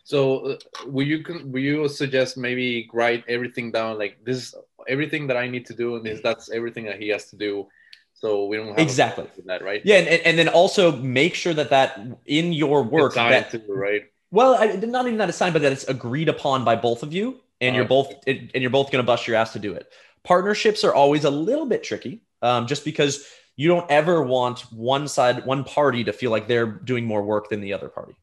So, 0.04 0.46
uh, 0.46 0.56
will 0.86 1.06
you 1.06 1.24
will 1.46 1.62
you 1.62 1.88
suggest 1.88 2.36
maybe 2.36 2.88
write 2.92 3.24
everything 3.26 3.72
down 3.72 3.98
like 3.98 4.22
this 4.24 4.36
is 4.36 4.54
everything 4.86 5.26
that 5.28 5.36
I 5.36 5.48
need 5.48 5.66
to 5.66 5.74
do, 5.74 5.96
and 5.96 6.04
this 6.04 6.20
that's 6.20 6.50
everything 6.50 6.84
that 6.84 7.00
he 7.00 7.08
has 7.08 7.30
to 7.30 7.36
do, 7.36 7.68
so 8.14 8.46
we 8.46 8.56
don't 8.56 8.68
have 8.68 8.78
Exactly. 8.78 9.26
that, 9.46 9.62
right? 9.62 9.82
yeah 9.84 9.96
and, 9.96 10.08
and, 10.08 10.38
then 10.38 10.48
also 10.48 10.92
make 10.96 11.34
sure 11.34 11.52
that 11.52 11.70
that 11.70 12.00
in 12.26 12.52
your 12.52 12.82
work 12.82 13.14
that, 13.14 13.50
to, 13.50 13.60
right? 13.68 14.04
well 14.30 14.54
I, 14.54 14.66
not 14.76 15.06
even 15.06 15.18
that 15.18 15.28
it's 15.28 15.36
signed 15.36 15.52
but 15.52 15.62
that 15.62 15.72
it's 15.72 15.84
agreed 15.84 16.28
upon 16.28 16.64
by 16.64 16.76
both 16.76 17.02
of 17.02 17.12
you 17.12 17.40
and 17.60 17.74
you're 17.76 17.84
Uh, 17.84 17.88
both 17.88 18.14
and 18.26 18.50
you're 18.54 18.70
both 18.70 18.90
going 18.90 19.02
to 19.02 19.06
bust 19.06 19.26
your 19.26 19.36
ass 19.36 19.52
to 19.52 19.58
do 19.58 19.74
it 19.74 19.92
partnerships 20.22 20.84
are 20.84 20.94
always 20.94 21.24
a 21.24 21.30
little 21.30 21.66
bit 21.66 21.82
tricky 21.82 22.22
um, 22.40 22.66
just 22.66 22.84
because 22.84 23.26
you 23.56 23.68
don't 23.68 23.90
ever 23.90 24.22
want 24.22 24.60
one 24.72 25.06
side 25.08 25.44
one 25.44 25.64
party 25.64 26.04
to 26.04 26.12
feel 26.12 26.30
like 26.30 26.48
they're 26.48 26.66
doing 26.66 27.04
more 27.04 27.22
work 27.22 27.48
than 27.50 27.60
the 27.60 27.72
other 27.72 27.88
party 27.88 28.14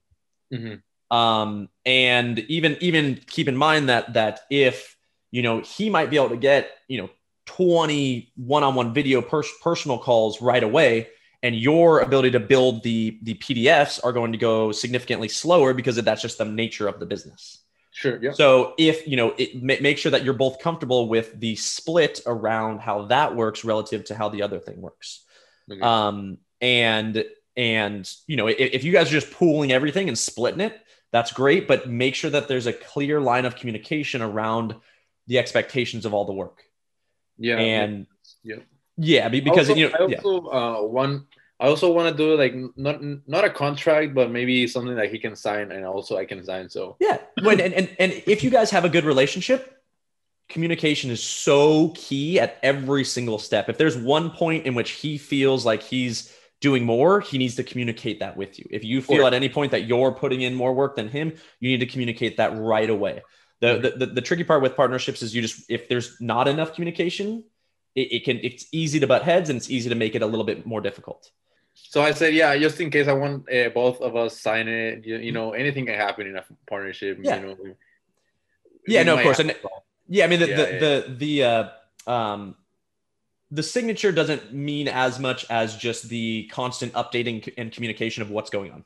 Mhm. 0.52 0.82
Um, 1.12 1.70
and 1.86 2.40
even 2.40 2.78
even 2.82 3.20
keep 3.28 3.48
in 3.48 3.56
mind 3.58 3.90
that 3.90 4.14
that 4.14 4.40
if 4.50 4.96
you 5.30 5.42
know 5.44 5.60
he 5.62 5.90
might 5.90 6.10
be 6.10 6.16
able 6.16 6.30
to 6.30 6.38
get 6.38 6.72
you 6.88 6.98
know 7.02 7.10
20 7.48 8.32
one-on-one 8.38 8.94
video 8.94 9.22
pers- 9.22 9.52
personal 9.62 9.98
calls 9.98 10.42
right 10.42 10.64
away 10.64 11.10
and 11.44 11.56
your 11.56 12.00
ability 12.00 12.32
to 12.32 12.40
build 12.40 12.82
the 12.84 13.20
the 13.24 13.34
pdfs 13.36 14.00
are 14.04 14.14
going 14.14 14.32
to 14.32 14.38
go 14.38 14.72
significantly 14.72 15.28
slower 15.28 15.74
because 15.74 15.96
that's 15.98 16.22
just 16.22 16.38
the 16.38 16.46
nature 16.46 16.88
of 16.88 17.00
the 17.00 17.06
business 17.06 17.58
Sure. 17.94 18.18
Yeah. 18.24 18.32
so 18.32 18.74
if 18.78 19.06
you 19.06 19.18
know 19.18 19.34
it 19.38 19.62
ma- 19.62 19.76
make 19.82 19.98
sure 19.98 20.12
that 20.12 20.24
you're 20.24 20.34
both 20.34 20.60
comfortable 20.60 21.10
with 21.10 21.38
the 21.42 21.56
split 21.58 22.22
around 22.26 22.80
how 22.80 23.06
that 23.08 23.36
works 23.36 23.66
relative 23.66 24.06
to 24.06 24.16
how 24.16 24.30
the 24.30 24.44
other 24.44 24.60
thing 24.60 24.80
works 24.80 25.26
Okay. 25.70 25.82
um 25.82 26.38
and 26.62 27.26
and 27.58 28.10
you 28.28 28.38
know 28.38 28.48
if, 28.48 28.56
if 28.60 28.84
you 28.86 28.94
guys 28.94 29.08
are 29.10 29.20
just 29.20 29.32
pooling 29.32 29.74
everything 29.74 30.08
and 30.08 30.18
splitting 30.18 30.62
it 30.62 30.80
that's 31.12 31.32
great 31.32 31.68
but 31.68 31.90
make 31.90 32.16
sure 32.16 32.30
that 32.30 32.48
there's 32.48 32.68
a 32.68 32.74
clear 32.74 33.20
line 33.20 33.46
of 33.46 33.56
communication 33.56 34.22
around 34.22 34.76
the 35.28 35.38
expectations 35.38 36.06
of 36.06 36.14
all 36.14 36.26
the 36.26 36.34
work 36.34 36.64
yeah. 37.42 37.58
and 37.58 38.08
yeah. 38.44 38.58
yeah 38.98 39.28
because 39.28 39.70
also, 39.70 39.80
you 39.80 39.90
know 39.90 39.96
I 40.00 40.06
yeah. 40.08 40.20
uh, 40.20 40.84
want. 40.84 41.26
I 41.60 41.68
also 41.68 41.92
want 41.92 42.10
to 42.10 42.18
do 42.18 42.36
like 42.36 42.56
not 42.76 43.02
not 43.28 43.46
a 43.46 43.50
contract, 43.50 44.16
but 44.16 44.32
maybe 44.32 44.66
something 44.66 44.96
that 44.96 45.12
he 45.12 45.20
can 45.20 45.36
sign, 45.36 45.72
and 45.72 45.86
also 45.86 46.18
I 46.18 46.26
can 46.26 46.44
sign. 46.44 46.70
So 46.70 46.98
Yeah. 47.00 47.20
When, 47.44 47.62
and, 47.62 47.74
and, 47.74 47.96
and 48.00 48.24
if 48.26 48.44
you 48.44 48.50
guys 48.50 48.72
have 48.72 48.84
a 48.84 48.90
good 48.90 49.06
relationship, 49.06 49.80
communication 50.50 51.12
is 51.12 51.22
so 51.22 51.90
key 51.90 52.40
at 52.40 52.58
every 52.64 53.04
single 53.04 53.38
step. 53.38 53.70
If 53.70 53.78
there's 53.78 53.96
one 53.96 54.32
point 54.32 54.66
in 54.66 54.74
which 54.74 54.92
he 54.92 55.20
feels 55.20 55.64
like 55.64 55.84
he's 55.84 56.34
doing 56.62 56.86
more, 56.86 57.20
he 57.20 57.38
needs 57.38 57.56
to 57.56 57.64
communicate 57.64 58.20
that 58.20 58.38
with 58.38 58.60
you. 58.60 58.68
If 58.70 58.84
you 58.84 59.02
feel 59.02 59.26
at 59.26 59.34
any 59.34 59.50
point 59.50 59.72
that 59.72 59.86
you're 59.86 60.12
putting 60.12 60.42
in 60.42 60.54
more 60.54 60.74
work 60.74 60.96
than 60.96 61.10
him, 61.10 61.34
you 61.60 61.72
need 61.72 61.80
to 61.80 61.88
communicate 61.88 62.38
that 62.38 62.56
right 62.56 62.90
away. 62.90 63.24
The, 63.60 63.78
the, 63.78 64.06
the, 64.06 64.14
the 64.14 64.22
tricky 64.22 64.44
part 64.44 64.62
with 64.62 64.76
partnerships 64.76 65.22
is 65.22 65.36
you 65.36 65.42
just 65.42 65.70
if 65.70 65.90
there's 65.90 66.20
not 66.22 66.48
enough 66.48 66.74
communication, 66.74 67.44
it, 67.96 68.14
it 68.14 68.24
can 68.24 68.40
it's 68.42 68.66
easy 68.72 69.00
to 69.00 69.08
butt 69.08 69.24
heads 69.24 69.50
and 69.50 69.58
it's 69.58 69.70
easy 69.70 69.90
to 69.90 69.96
make 69.96 70.16
it 70.16 70.22
a 70.22 70.26
little 70.26 70.46
bit 70.46 70.66
more 70.66 70.82
difficult. 70.82 71.30
So 71.74 72.02
I 72.02 72.12
said, 72.12 72.34
yeah, 72.34 72.58
just 72.58 72.80
in 72.80 72.90
case 72.90 73.08
I 73.08 73.14
want 73.14 73.52
uh, 73.52 73.70
both 73.70 74.02
of 74.02 74.16
us 74.16 74.40
sign 74.40 74.68
it. 74.68 75.06
You, 75.06 75.18
you, 75.18 75.32
know, 75.32 75.52
anything 75.52 75.86
can 75.86 75.96
happen 75.96 76.28
in 76.28 76.38
a 76.38 76.44
partnership. 76.68 77.20
Yeah. 77.22 77.40
You 77.40 77.46
know, 77.46 77.58
yeah, 78.88 79.04
no, 79.04 79.16
of 79.16 79.24
course, 79.24 79.40
and 79.40 79.56
yeah, 80.08 80.26
I 80.26 80.28
mean 80.28 80.40
the 80.40 80.48
yeah, 80.50 80.56
the, 80.56 80.74
yeah. 80.74 80.80
the 80.80 81.16
the 81.18 81.44
uh, 81.44 82.12
um 82.12 82.56
the 83.52 83.64
signature 83.64 84.12
doesn't 84.12 84.54
mean 84.54 84.88
as 84.88 85.20
much 85.20 85.46
as 85.50 85.76
just 85.76 86.08
the 86.08 86.50
constant 86.52 86.94
updating 86.94 87.54
and 87.58 87.72
communication 87.72 88.24
of 88.24 88.32
what's 88.32 88.50
going 88.50 88.72
on. 88.72 88.86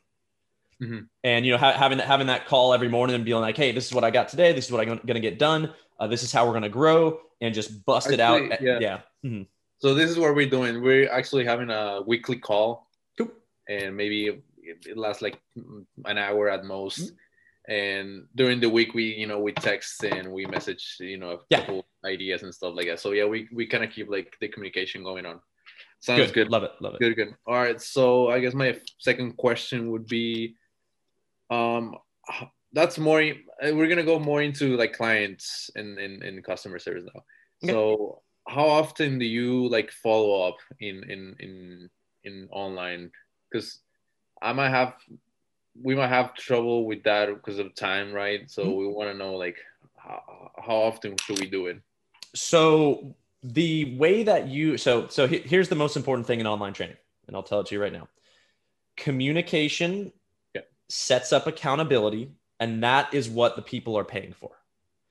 Mm-hmm. 0.82 0.98
And 1.24 1.46
you 1.46 1.52
know, 1.52 1.58
ha- 1.58 1.72
having 1.72 1.98
that 1.98 2.06
having 2.06 2.26
that 2.26 2.46
call 2.46 2.74
every 2.74 2.88
morning 2.88 3.14
and 3.14 3.24
being 3.24 3.40
like, 3.40 3.56
"Hey, 3.56 3.72
this 3.72 3.86
is 3.86 3.94
what 3.94 4.04
I 4.04 4.10
got 4.10 4.28
today. 4.28 4.52
This 4.52 4.66
is 4.66 4.72
what 4.72 4.80
I'm 4.80 4.88
going 4.88 5.14
to 5.14 5.20
get 5.20 5.38
done. 5.38 5.72
Uh, 5.98 6.06
this 6.06 6.22
is 6.22 6.32
how 6.32 6.44
we're 6.44 6.52
going 6.52 6.64
to 6.64 6.68
grow," 6.68 7.20
and 7.40 7.54
just 7.54 7.84
bust 7.86 8.08
actually, 8.08 8.14
it 8.14 8.52
out. 8.52 8.62
Yeah. 8.62 8.78
yeah. 8.80 8.98
Mm-hmm. 9.24 9.42
So 9.78 9.94
this 9.94 10.10
is 10.10 10.18
what 10.18 10.34
we're 10.34 10.50
doing. 10.50 10.82
We're 10.82 11.10
actually 11.10 11.46
having 11.46 11.70
a 11.70 12.02
weekly 12.06 12.36
call, 12.36 12.90
cool. 13.16 13.30
and 13.68 13.96
maybe 13.96 14.42
it 14.62 14.96
lasts 14.96 15.22
like 15.22 15.40
an 16.04 16.18
hour 16.18 16.50
at 16.50 16.64
most. 16.64 17.00
Mm-hmm 17.00 17.16
and 17.68 18.26
during 18.34 18.60
the 18.60 18.68
week 18.68 18.94
we 18.94 19.04
you 19.04 19.26
know 19.26 19.40
we 19.40 19.52
text 19.52 20.04
and 20.04 20.30
we 20.30 20.46
message 20.46 20.96
you 21.00 21.16
know 21.16 21.30
a 21.30 21.38
yeah. 21.50 21.60
couple 21.60 21.86
ideas 22.04 22.42
and 22.42 22.54
stuff 22.54 22.74
like 22.76 22.86
that 22.86 23.00
so 23.00 23.12
yeah 23.12 23.24
we, 23.24 23.48
we 23.52 23.66
kind 23.66 23.82
of 23.82 23.90
keep 23.90 24.08
like 24.08 24.36
the 24.40 24.48
communication 24.48 25.02
going 25.02 25.26
on 25.26 25.40
sounds 26.00 26.30
good. 26.30 26.34
good. 26.34 26.50
love 26.50 26.62
it 26.62 26.70
love 26.80 26.94
it 26.94 27.00
good 27.00 27.16
good 27.16 27.34
all 27.46 27.54
right 27.54 27.80
so 27.80 28.28
i 28.28 28.38
guess 28.38 28.54
my 28.54 28.78
second 28.98 29.36
question 29.36 29.90
would 29.90 30.06
be 30.06 30.54
um 31.50 31.96
that's 32.72 32.98
more 32.98 33.20
we're 33.62 33.88
gonna 33.88 34.04
go 34.04 34.18
more 34.18 34.42
into 34.42 34.76
like 34.76 34.92
clients 34.92 35.70
and 35.74 35.98
in, 35.98 36.22
in, 36.22 36.36
in 36.36 36.42
customer 36.42 36.78
service 36.78 37.04
now 37.14 37.22
okay. 37.64 37.72
so 37.72 38.22
how 38.46 38.66
often 38.66 39.18
do 39.18 39.24
you 39.24 39.68
like 39.68 39.90
follow 39.90 40.46
up 40.46 40.56
in 40.78 41.02
in 41.10 41.34
in 41.40 41.90
in 42.22 42.48
online 42.52 43.10
because 43.50 43.80
i 44.40 44.52
might 44.52 44.70
have 44.70 44.94
we 45.82 45.94
might 45.94 46.08
have 46.08 46.34
trouble 46.34 46.84
with 46.84 47.02
that 47.04 47.26
because 47.26 47.58
of 47.58 47.74
time, 47.74 48.12
right? 48.12 48.50
So 48.50 48.62
mm-hmm. 48.62 48.76
we 48.76 48.86
want 48.88 49.10
to 49.10 49.16
know 49.16 49.34
like 49.34 49.56
how, 49.96 50.50
how 50.56 50.76
often 50.76 51.16
should 51.18 51.38
we 51.38 51.46
do 51.46 51.66
it? 51.66 51.80
So 52.34 53.14
the 53.42 53.96
way 53.96 54.22
that 54.22 54.48
you 54.48 54.76
so 54.76 55.08
so 55.08 55.26
here's 55.26 55.68
the 55.68 55.74
most 55.74 55.96
important 55.96 56.26
thing 56.26 56.40
in 56.40 56.46
online 56.46 56.72
training, 56.72 56.96
and 57.26 57.36
I'll 57.36 57.42
tell 57.42 57.60
it 57.60 57.66
to 57.66 57.74
you 57.74 57.82
right 57.82 57.92
now. 57.92 58.08
Communication 58.96 60.12
yeah. 60.54 60.62
sets 60.88 61.32
up 61.32 61.46
accountability, 61.46 62.32
and 62.60 62.82
that 62.82 63.12
is 63.12 63.28
what 63.28 63.56
the 63.56 63.62
people 63.62 63.96
are 63.96 64.04
paying 64.04 64.32
for. 64.32 64.52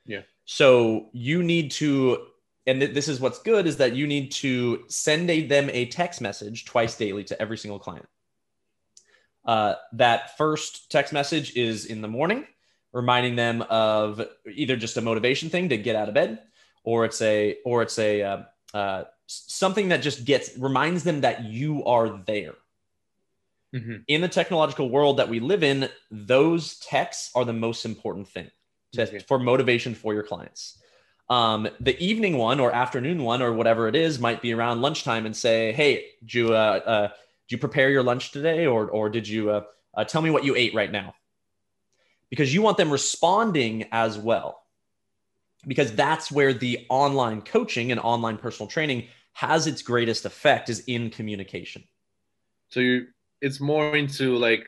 Yeah. 0.05 0.21
So 0.45 1.09
you 1.13 1.43
need 1.43 1.71
to 1.71 2.27
and 2.67 2.81
this 2.81 3.07
is 3.07 3.19
what's 3.19 3.39
good 3.39 3.67
is 3.67 3.77
that 3.77 3.95
you 3.95 4.07
need 4.07 4.31
to 4.31 4.85
send 4.87 5.29
a, 5.29 5.45
them 5.45 5.69
a 5.71 5.85
text 5.85 6.19
message 6.19 6.65
twice 6.65 6.97
daily 6.97 7.23
to 7.25 7.39
every 7.39 7.57
single 7.57 7.77
client 7.77 8.07
uh, 9.45 9.75
that 9.93 10.37
first 10.37 10.91
text 10.91 11.13
message 11.13 11.55
is 11.55 11.85
in 11.85 12.01
the 12.01 12.07
morning, 12.07 12.45
reminding 12.91 13.35
them 13.35 13.61
of 13.63 14.25
either 14.51 14.75
just 14.75 14.97
a 14.97 15.01
motivation 15.01 15.49
thing 15.49 15.69
to 15.69 15.77
get 15.77 15.95
out 15.95 16.07
of 16.07 16.13
bed, 16.13 16.39
or 16.83 17.05
it's 17.05 17.21
a 17.21 17.57
or 17.65 17.81
it's 17.81 17.99
a 17.99 18.21
uh, 18.21 18.43
uh, 18.73 19.03
something 19.27 19.89
that 19.89 20.01
just 20.01 20.25
gets 20.25 20.57
reminds 20.57 21.03
them 21.03 21.21
that 21.21 21.45
you 21.45 21.83
are 21.85 22.09
there. 22.25 22.55
Mm-hmm. 23.73 23.95
In 24.07 24.21
the 24.21 24.29
technological 24.29 24.89
world 24.89 25.17
that 25.17 25.29
we 25.29 25.39
live 25.39 25.63
in, 25.63 25.89
those 26.09 26.79
texts 26.79 27.31
are 27.35 27.43
the 27.43 27.53
most 27.53 27.85
important 27.85 28.27
thing 28.27 28.49
to, 28.93 29.03
okay. 29.03 29.19
for 29.19 29.37
motivation 29.37 29.93
for 29.93 30.13
your 30.13 30.23
clients. 30.23 30.79
Um, 31.29 31.67
the 31.79 31.99
evening 32.03 32.37
one 32.37 32.59
or 32.59 32.71
afternoon 32.71 33.23
one 33.23 33.41
or 33.41 33.51
whatever 33.51 33.87
it 33.87 33.95
is 33.95 34.19
might 34.19 34.41
be 34.41 34.53
around 34.53 34.81
lunchtime 34.81 35.25
and 35.25 35.35
say, 35.35 35.73
"Hey, 35.73 36.05
do 36.25 36.53
uh, 36.53 36.79
uh, 36.85 37.07
you 37.49 37.57
prepare 37.57 37.89
your 37.89 38.03
lunch 38.03 38.31
today 38.31 38.65
or, 38.65 38.89
or 38.89 39.09
did 39.09 39.27
you 39.27 39.49
uh, 39.49 39.61
uh, 39.93 40.03
tell 40.03 40.21
me 40.21 40.29
what 40.29 40.43
you 40.43 40.55
ate 40.55 40.73
right 40.73 40.91
now? 40.91 41.15
Because 42.29 42.53
you 42.53 42.61
want 42.61 42.77
them 42.77 42.91
responding 42.91 43.87
as 43.91 44.17
well. 44.17 44.63
Because 45.67 45.93
that's 45.93 46.31
where 46.31 46.53
the 46.53 46.85
online 46.89 47.41
coaching 47.41 47.91
and 47.91 47.99
online 47.99 48.37
personal 48.37 48.67
training 48.67 49.07
has 49.33 49.67
its 49.67 49.81
greatest 49.81 50.25
effect 50.25 50.69
is 50.69 50.81
in 50.87 51.09
communication. 51.09 51.83
So 52.69 52.79
you 52.79 53.07
it's 53.41 53.59
more 53.59 53.95
into 53.95 54.37
like 54.37 54.67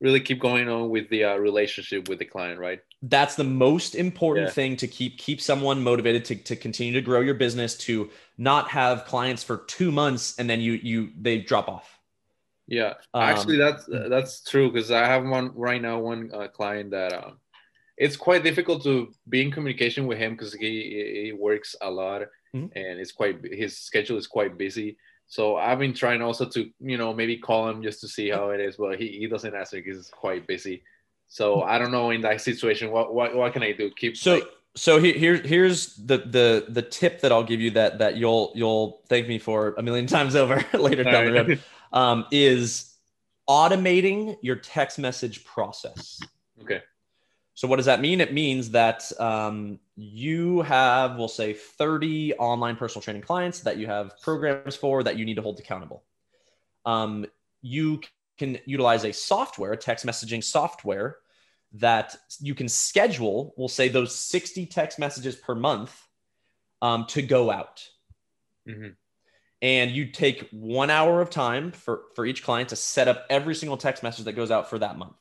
really 0.00 0.20
keep 0.20 0.38
going 0.38 0.68
on 0.68 0.90
with 0.90 1.08
the 1.08 1.24
uh, 1.24 1.36
relationship 1.36 2.08
with 2.08 2.18
the 2.18 2.24
client 2.24 2.58
right? 2.58 2.80
That's 3.02 3.34
the 3.34 3.44
most 3.44 3.94
important 3.94 4.48
yeah. 4.48 4.52
thing 4.52 4.76
to 4.76 4.86
keep 4.86 5.18
keep 5.18 5.40
someone 5.40 5.82
motivated 5.82 6.24
to, 6.26 6.36
to 6.36 6.56
continue 6.56 6.92
to 6.94 7.02
grow 7.02 7.20
your 7.20 7.34
business 7.34 7.76
to 7.78 8.10
not 8.38 8.68
have 8.68 9.04
clients 9.04 9.42
for 9.42 9.58
two 9.68 9.90
months 9.92 10.38
and 10.38 10.48
then 10.48 10.60
you 10.60 10.72
you 10.72 11.10
they 11.20 11.38
drop 11.38 11.68
off. 11.68 11.98
Yeah. 12.66 12.94
Um, 13.14 13.22
actually 13.22 13.56
that's 13.58 13.84
that's 13.86 14.42
true 14.42 14.70
because 14.70 14.90
i 14.90 15.06
have 15.06 15.24
one 15.24 15.52
right 15.54 15.80
now 15.80 15.98
one 16.00 16.30
uh, 16.34 16.48
client 16.48 16.90
that 16.90 17.12
um, 17.12 17.38
it's 17.96 18.16
quite 18.16 18.42
difficult 18.42 18.82
to 18.82 19.12
be 19.28 19.40
in 19.42 19.50
communication 19.50 20.06
with 20.06 20.18
him 20.18 20.32
because 20.32 20.52
he 20.52 21.22
he 21.24 21.32
works 21.32 21.76
a 21.80 21.90
lot 21.90 22.22
mm-hmm. 22.54 22.66
and 22.76 23.00
it's 23.00 23.12
quite 23.12 23.38
his 23.52 23.78
schedule 23.78 24.18
is 24.18 24.26
quite 24.26 24.58
busy 24.58 24.96
so 25.26 25.56
i've 25.56 25.78
been 25.78 25.94
trying 25.94 26.22
also 26.22 26.44
to 26.44 26.70
you 26.80 26.96
know 26.96 27.12
maybe 27.12 27.36
call 27.36 27.68
him 27.68 27.82
just 27.82 28.00
to 28.00 28.08
see 28.08 28.28
how 28.28 28.50
it 28.50 28.60
is 28.60 28.76
but 28.76 28.98
he, 28.98 29.08
he 29.18 29.26
doesn't 29.26 29.54
answer 29.54 29.76
because 29.76 29.96
he's 29.96 30.10
quite 30.10 30.46
busy 30.46 30.82
so 31.28 31.62
I 31.62 31.78
don't 31.78 31.92
know 31.92 32.10
in 32.10 32.20
that 32.22 32.40
situation 32.40 32.90
what 32.90 33.14
what, 33.14 33.34
what 33.34 33.52
can 33.52 33.62
I 33.62 33.72
do? 33.72 33.90
Keep 33.90 34.16
so 34.16 34.34
like, 34.34 34.44
so 34.74 35.00
here 35.00 35.36
here's 35.36 35.96
the 35.96 36.18
the 36.18 36.66
the 36.68 36.82
tip 36.82 37.20
that 37.20 37.32
I'll 37.32 37.44
give 37.44 37.60
you 37.60 37.70
that 37.72 37.98
that 37.98 38.16
you'll 38.16 38.52
you'll 38.54 39.02
thank 39.08 39.26
me 39.28 39.38
for 39.38 39.74
a 39.78 39.82
million 39.82 40.06
times 40.16 40.36
over 40.36 40.64
later 40.78 41.04
down 41.04 41.32
right. 41.32 41.46
the 41.46 41.54
road 41.54 41.62
um, 41.92 42.26
is 42.30 42.94
automating 43.48 44.36
your 44.42 44.56
text 44.56 44.98
message 44.98 45.44
process. 45.44 46.20
Okay. 46.62 46.82
So 47.56 47.66
what 47.66 47.76
does 47.76 47.86
that 47.86 48.02
mean? 48.02 48.20
It 48.20 48.34
means 48.34 48.70
that 48.72 49.10
um, 49.18 49.80
you 49.96 50.60
have, 50.60 51.16
we'll 51.16 51.26
say, 51.26 51.54
30 51.54 52.34
online 52.34 52.76
personal 52.76 53.02
training 53.02 53.22
clients 53.22 53.60
that 53.60 53.78
you 53.78 53.86
have 53.86 54.20
programs 54.20 54.76
for 54.76 55.02
that 55.02 55.16
you 55.16 55.24
need 55.24 55.36
to 55.36 55.42
hold 55.42 55.58
accountable. 55.58 56.04
Um, 56.84 57.24
you 57.62 58.02
can 58.36 58.58
utilize 58.66 59.04
a 59.04 59.12
software, 59.12 59.72
a 59.72 59.76
text 59.76 60.04
messaging 60.04 60.44
software 60.44 61.16
that 61.72 62.14
you 62.40 62.54
can 62.54 62.68
schedule, 62.68 63.54
we'll 63.56 63.68
say 63.68 63.88
those 63.88 64.14
60 64.14 64.66
text 64.66 64.98
messages 64.98 65.34
per 65.34 65.54
month 65.54 65.98
um, 66.82 67.06
to 67.06 67.22
go 67.22 67.50
out. 67.50 67.88
Mm-hmm. 68.68 68.88
And 69.62 69.90
you 69.90 70.12
take 70.12 70.46
one 70.50 70.90
hour 70.90 71.22
of 71.22 71.30
time 71.30 71.72
for, 71.72 72.02
for 72.14 72.26
each 72.26 72.42
client 72.42 72.68
to 72.68 72.76
set 72.76 73.08
up 73.08 73.24
every 73.30 73.54
single 73.54 73.78
text 73.78 74.02
message 74.02 74.26
that 74.26 74.34
goes 74.34 74.50
out 74.50 74.68
for 74.68 74.78
that 74.78 74.98
month. 74.98 75.16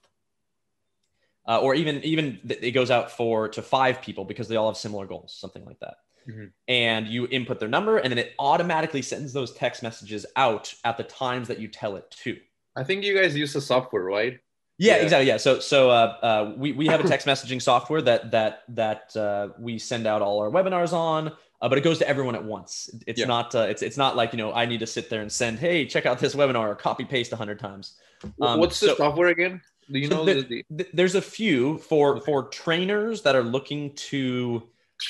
Uh, 1.48 1.60
or 1.60 1.76
even 1.76 2.04
even 2.04 2.40
it 2.50 2.72
goes 2.72 2.90
out 2.90 3.12
for 3.12 3.48
to 3.48 3.62
five 3.62 4.02
people 4.02 4.26
because 4.26 4.48
they 4.48 4.56
all 4.56 4.68
have 4.68 4.78
similar 4.78 5.06
goals, 5.06 5.36
something 5.40 5.64
like 5.66 5.80
that. 5.80 5.98
Mm-hmm. 6.28 6.46
And 6.68 7.08
you 7.08 7.28
input 7.30 7.60
their 7.60 7.70
number, 7.70 7.98
and 7.98 8.12
then 8.12 8.18
it 8.18 8.34
automatically 8.40 9.04
sends 9.04 9.32
those 9.32 9.54
text 9.54 9.84
messages 9.84 10.26
out 10.36 10.74
at 10.84 10.98
the 10.98 11.04
times 11.04 11.48
that 11.50 11.60
you 11.60 11.68
tell 11.68 11.98
it 11.98 12.10
to. 12.24 12.38
I 12.76 12.84
think 12.84 13.04
you 13.04 13.16
guys 13.16 13.36
use 13.36 13.54
the 13.54 13.62
software, 13.62 14.04
right? 14.04 14.40
Yeah, 14.78 14.98
yeah, 14.98 15.04
exactly. 15.04 15.28
Yeah. 15.28 15.38
So, 15.38 15.60
so 15.60 15.90
uh, 15.90 16.18
uh, 16.22 16.54
we 16.58 16.74
we 16.74 16.88
have 16.88 17.04
a 17.04 17.08
text 17.08 17.28
messaging 17.28 17.62
software 17.62 18.02
that 18.02 18.32
that 18.32 18.64
that 18.70 19.16
uh, 19.16 19.50
we 19.60 19.78
send 19.78 20.08
out 20.08 20.22
all 20.22 20.40
our 20.40 20.50
webinars 20.50 20.94
on, 20.94 21.32
uh, 21.62 21.70
but 21.70 21.78
it 21.78 21.82
goes 21.82 22.00
to 22.00 22.08
everyone 22.08 22.36
at 22.36 22.44
once. 22.44 22.90
It's 23.08 23.20
yeah. 23.20 23.28
not 23.28 23.56
uh, 23.56 23.68
it's 23.70 23.82
it's 23.82 23.98
not 23.98 24.16
like 24.16 24.34
you 24.34 24.38
know 24.38 24.54
I 24.54 24.66
need 24.66 24.82
to 24.82 24.88
sit 24.88 25.10
there 25.10 25.22
and 25.22 25.32
send 25.32 25.60
hey 25.60 25.86
check 25.86 26.06
out 26.06 26.20
this 26.20 26.36
webinar 26.36 26.68
or 26.68 26.76
copy 26.76 27.06
paste 27.06 27.32
a 27.32 27.36
hundred 27.36 27.60
times. 27.60 27.96
Um, 28.42 28.60
What's 28.60 28.80
the 28.80 28.88
so, 28.88 28.96
software 28.96 29.28
again? 29.28 29.62
Do 29.92 30.00
you 30.00 30.08
so 30.08 30.24
know? 30.24 30.26
The, 30.26 30.66
the, 30.70 30.88
there's 30.94 31.16
a 31.16 31.22
few 31.22 31.78
for 31.78 32.18
okay. 32.18 32.26
for 32.26 32.48
trainers 32.50 33.22
that 33.24 33.36
are 33.36 33.44
looking 33.44 33.94
to, 33.96 34.64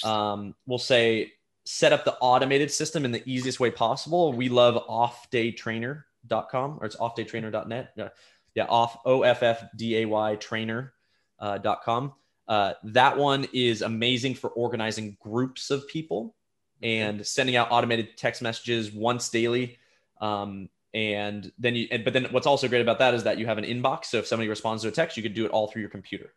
um, 0.04 0.56
we'll 0.68 0.78
say 0.78 1.32
set 1.66 1.94
up 1.94 2.06
the 2.06 2.16
automated 2.20 2.72
system 2.72 3.06
in 3.06 3.12
the 3.12 3.24
easiest 3.26 3.60
way 3.60 3.72
possible. 3.72 4.34
We 4.34 4.50
love 4.50 4.76
offdaytrainer.com 4.88 6.78
or 6.80 6.86
it's 6.86 6.96
offdaytrainer.net. 6.98 7.94
Yeah 7.96 8.10
yeah, 8.56 8.66
off 8.70 8.98
O 9.06 9.22
F 9.24 9.44
F 9.44 9.64
D 9.76 9.98
A 9.98 10.06
Y 10.06 10.36
trainer 10.38 10.94
uh, 11.40 11.58
dot 11.60 11.84
com. 11.84 12.14
Uh, 12.48 12.74
that 12.84 13.18
one 13.18 13.46
is 13.54 13.82
amazing 13.82 14.36
for 14.36 14.50
organizing 14.52 15.18
groups 15.20 15.70
of 15.70 15.88
people 15.88 16.36
and 16.82 17.26
sending 17.26 17.56
out 17.56 17.68
automated 17.72 18.18
text 18.18 18.42
messages 18.42 18.92
once 18.92 19.30
daily. 19.30 19.78
Um, 20.22 20.70
and 20.96 21.52
then 21.60 21.76
you, 21.76 21.90
but 22.04 22.14
then 22.14 22.28
what's 22.32 22.48
also 22.48 22.70
great 22.70 22.82
about 22.82 23.00
that 23.00 23.14
is 23.14 23.26
that 23.26 23.38
you 23.38 23.46
have 23.46 23.58
an 23.58 23.66
inbox. 23.66 24.06
So 24.06 24.18
if 24.18 24.28
somebody 24.28 24.48
responds 24.48 24.82
to 24.84 24.88
a 24.88 24.92
text, 24.92 25.18
you 25.18 25.24
could 25.24 25.34
do 25.34 25.46
it 25.46 25.52
all 25.52 25.68
through 25.68 25.82
your 25.82 25.92
computer. 25.92 26.34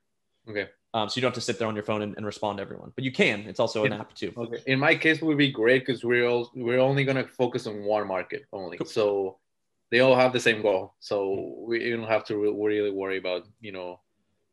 Okay. 0.51 0.69
Um, 0.95 1.09
so 1.09 1.17
you 1.17 1.23
don't 1.23 1.29
have 1.29 1.35
to 1.35 1.41
sit 1.41 1.59
there 1.59 1.69
on 1.69 1.75
your 1.77 1.85
phone 1.85 2.03
and, 2.03 2.17
and 2.17 2.27
respond 2.27 2.59
to 2.59 2.63
everyone, 2.63 2.93
but 2.97 3.05
you 3.05 3.13
can. 3.13 3.43
It's 3.43 3.61
also 3.61 3.85
an 3.85 3.93
app 3.93 4.15
too. 4.15 4.33
Okay. 4.37 4.61
In 4.67 4.81
my 4.81 4.97
case, 4.97 5.19
it 5.19 5.25
would 5.25 5.39
be 5.39 5.53
great 5.53 5.87
because 5.87 6.03
we're 6.03 6.27
all, 6.27 6.51
we're 6.55 6.81
only 6.81 7.05
gonna 7.05 7.27
focus 7.29 7.67
on 7.69 7.85
one 7.85 8.09
market 8.09 8.47
only. 8.53 8.79
Cool. 8.79 8.87
So 8.87 9.39
they 9.93 10.01
all 10.01 10.17
have 10.17 10.33
the 10.33 10.41
same 10.41 10.61
goal. 10.61 10.95
So 10.99 11.55
we 11.67 11.91
don't 11.91 12.09
have 12.09 12.25
to 12.27 12.37
really 12.37 12.91
worry 12.91 13.19
about 13.19 13.47
you 13.61 13.73
know 13.73 14.01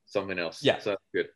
something 0.06 0.38
else. 0.38 0.64
Yeah, 0.64 0.80
so 0.80 0.92
that's 0.92 1.04
good. 1.14 1.30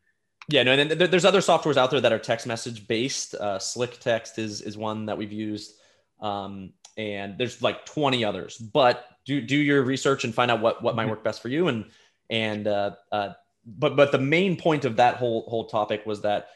Yeah, 0.48 0.64
no, 0.64 0.74
and 0.74 0.92
then 0.92 1.12
there's 1.12 1.26
other 1.26 1.42
softwares 1.42 1.78
out 1.78 1.92
there 1.92 2.02
that 2.02 2.12
are 2.12 2.20
text 2.20 2.46
message 2.46 2.88
based. 2.88 3.36
Uh, 3.36 3.58
Slick 3.58 4.00
Text 4.00 4.38
is 4.38 4.62
is 4.62 4.78
one 4.78 5.06
that 5.08 5.18
we've 5.18 5.32
used, 5.32 5.76
um, 6.22 6.74
and 7.00 7.38
there's 7.38 7.62
like 7.62 7.86
20 7.86 8.26
others. 8.26 8.58
But 8.58 9.06
do 9.26 9.40
do 9.40 9.56
your 9.56 9.82
research 9.84 10.26
and 10.26 10.36
find 10.36 10.52
out 10.52 10.60
what 10.60 10.84
what 10.84 10.96
might 10.96 11.04
mm-hmm. 11.04 11.12
work 11.12 11.24
best 11.24 11.42
for 11.42 11.48
you. 11.48 11.70
And 11.70 11.86
and 12.30 12.68
uh, 12.68 12.92
uh, 13.12 13.34
but 13.66 13.96
but 13.96 14.12
the 14.12 14.20
main 14.20 14.58
point 14.58 14.84
of 14.84 14.98
that 14.98 15.16
whole 15.16 15.44
whole 15.50 15.68
topic 15.68 16.06
was 16.06 16.22
that 16.22 16.50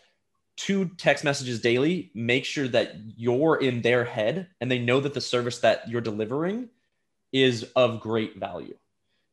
two 0.58 0.86
text 0.98 1.24
messages 1.24 1.62
daily 1.62 2.12
make 2.14 2.46
sure 2.46 2.68
that 2.68 2.94
you're 3.18 3.56
in 3.56 3.82
their 3.82 4.04
head 4.04 4.48
and 4.62 4.70
they 4.70 4.80
know 4.80 5.00
that 5.00 5.14
the 5.14 5.22
service 5.22 5.60
that 5.60 5.88
you're 5.90 6.02
delivering 6.02 6.70
is 7.32 7.64
of 7.76 8.00
great 8.00 8.38
value 8.38 8.76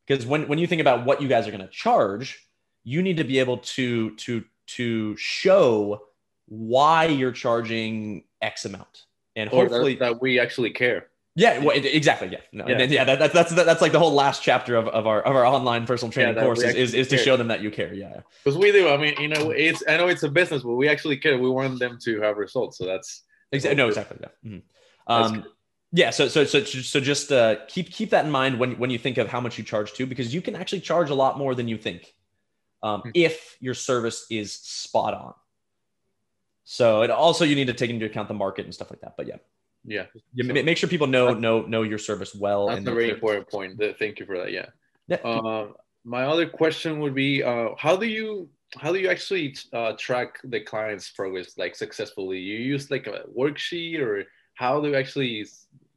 because 0.06 0.24
when, 0.24 0.48
when 0.48 0.58
you 0.58 0.66
think 0.66 0.80
about 0.80 1.04
what 1.04 1.20
you 1.20 1.28
guys 1.28 1.46
are 1.46 1.50
going 1.50 1.60
to 1.60 1.68
charge 1.68 2.48
you 2.84 3.02
need 3.02 3.18
to 3.18 3.24
be 3.24 3.38
able 3.38 3.58
to 3.58 4.16
to 4.16 4.42
to 4.66 5.14
show 5.18 6.00
why 6.46 7.04
you're 7.04 7.32
charging 7.32 8.24
x 8.40 8.64
amount 8.64 9.04
and 9.36 9.48
hopefully 9.48 9.94
that, 9.94 10.12
that 10.12 10.22
we 10.22 10.38
actually 10.38 10.70
care 10.70 11.06
yeah, 11.36 11.58
well, 11.60 11.76
exactly. 11.76 12.28
Yeah, 12.28 12.40
no, 12.52 12.64
yeah. 12.64 12.72
and 12.72 12.80
then, 12.80 12.92
yeah, 12.92 13.04
that, 13.04 13.18
that's 13.18 13.32
that's 13.32 13.54
that's 13.54 13.80
like 13.80 13.92
the 13.92 14.00
whole 14.00 14.12
last 14.12 14.42
chapter 14.42 14.74
of, 14.74 14.88
of 14.88 15.06
our 15.06 15.22
of 15.22 15.36
our 15.36 15.46
online 15.46 15.86
personal 15.86 16.10
training 16.10 16.34
yeah, 16.34 16.42
course 16.42 16.60
is, 16.60 16.74
is, 16.74 16.94
is 16.94 17.08
to 17.08 17.16
show 17.16 17.36
them 17.36 17.48
that 17.48 17.62
you 17.62 17.70
care. 17.70 17.94
Yeah, 17.94 18.20
because 18.42 18.58
we 18.58 18.72
do. 18.72 18.88
I 18.88 18.96
mean, 18.96 19.14
you 19.20 19.28
know, 19.28 19.50
it's 19.50 19.82
I 19.88 19.96
know 19.96 20.08
it's 20.08 20.24
a 20.24 20.28
business, 20.28 20.64
but 20.64 20.74
we 20.74 20.88
actually 20.88 21.18
care. 21.18 21.38
We 21.38 21.48
want 21.48 21.78
them 21.78 21.98
to 22.02 22.20
have 22.20 22.36
results, 22.36 22.78
so 22.78 22.84
that's 22.84 23.22
exactly 23.52 23.76
no, 23.76 23.86
exactly. 23.86 24.18
Yeah. 24.20 24.50
Mm-hmm. 24.50 25.12
Um, 25.12 25.44
yeah. 25.92 26.10
So 26.10 26.26
so 26.26 26.44
so 26.44 26.64
so 26.64 27.00
just 27.00 27.30
uh, 27.30 27.56
keep 27.68 27.92
keep 27.92 28.10
that 28.10 28.24
in 28.24 28.30
mind 28.32 28.58
when 28.58 28.76
when 28.78 28.90
you 28.90 28.98
think 28.98 29.16
of 29.16 29.28
how 29.28 29.40
much 29.40 29.56
you 29.56 29.62
charge 29.62 29.92
to, 29.94 30.06
because 30.06 30.34
you 30.34 30.42
can 30.42 30.56
actually 30.56 30.80
charge 30.80 31.10
a 31.10 31.14
lot 31.14 31.38
more 31.38 31.54
than 31.54 31.68
you 31.68 31.78
think 31.78 32.12
um, 32.82 33.00
mm-hmm. 33.00 33.10
if 33.14 33.56
your 33.60 33.74
service 33.74 34.26
is 34.30 34.52
spot 34.52 35.14
on. 35.14 35.34
So 36.70 37.02
and 37.02 37.10
also 37.10 37.44
you 37.44 37.56
need 37.56 37.66
to 37.66 37.74
take 37.74 37.90
into 37.90 38.06
account 38.06 38.28
the 38.28 38.34
market 38.34 38.64
and 38.64 38.72
stuff 38.72 38.90
like 38.92 39.00
that. 39.00 39.16
But 39.16 39.26
yeah. 39.26 39.38
Yeah. 39.84 40.06
yeah 40.34 40.46
so, 40.46 40.52
make 40.52 40.76
sure 40.76 40.88
people 40.88 41.08
know 41.08 41.34
know 41.34 41.62
know 41.62 41.82
your 41.82 41.98
service 41.98 42.32
well. 42.32 42.68
That's 42.68 42.86
a 42.86 42.94
very 42.94 43.10
important 43.10 43.48
point. 43.48 43.82
Thank 43.98 44.20
you 44.20 44.24
for 44.24 44.38
that. 44.38 44.52
Yeah. 44.52 44.66
yeah. 45.08 45.16
Uh, 45.16 45.72
my 46.04 46.22
other 46.22 46.48
question 46.48 47.00
would 47.00 47.12
be, 47.12 47.42
uh, 47.42 47.70
how 47.76 47.96
do 47.96 48.06
you 48.06 48.48
how 48.78 48.92
do 48.92 49.00
you 49.00 49.10
actually 49.10 49.56
uh, 49.72 49.94
track 49.98 50.38
the 50.44 50.60
client's 50.60 51.10
progress 51.10 51.58
like 51.58 51.74
successfully? 51.74 52.38
You 52.38 52.58
use 52.58 52.88
like 52.88 53.08
a 53.08 53.24
worksheet, 53.36 53.98
or 53.98 54.26
how 54.54 54.80
do 54.80 54.90
you 54.90 54.94
actually 54.94 55.44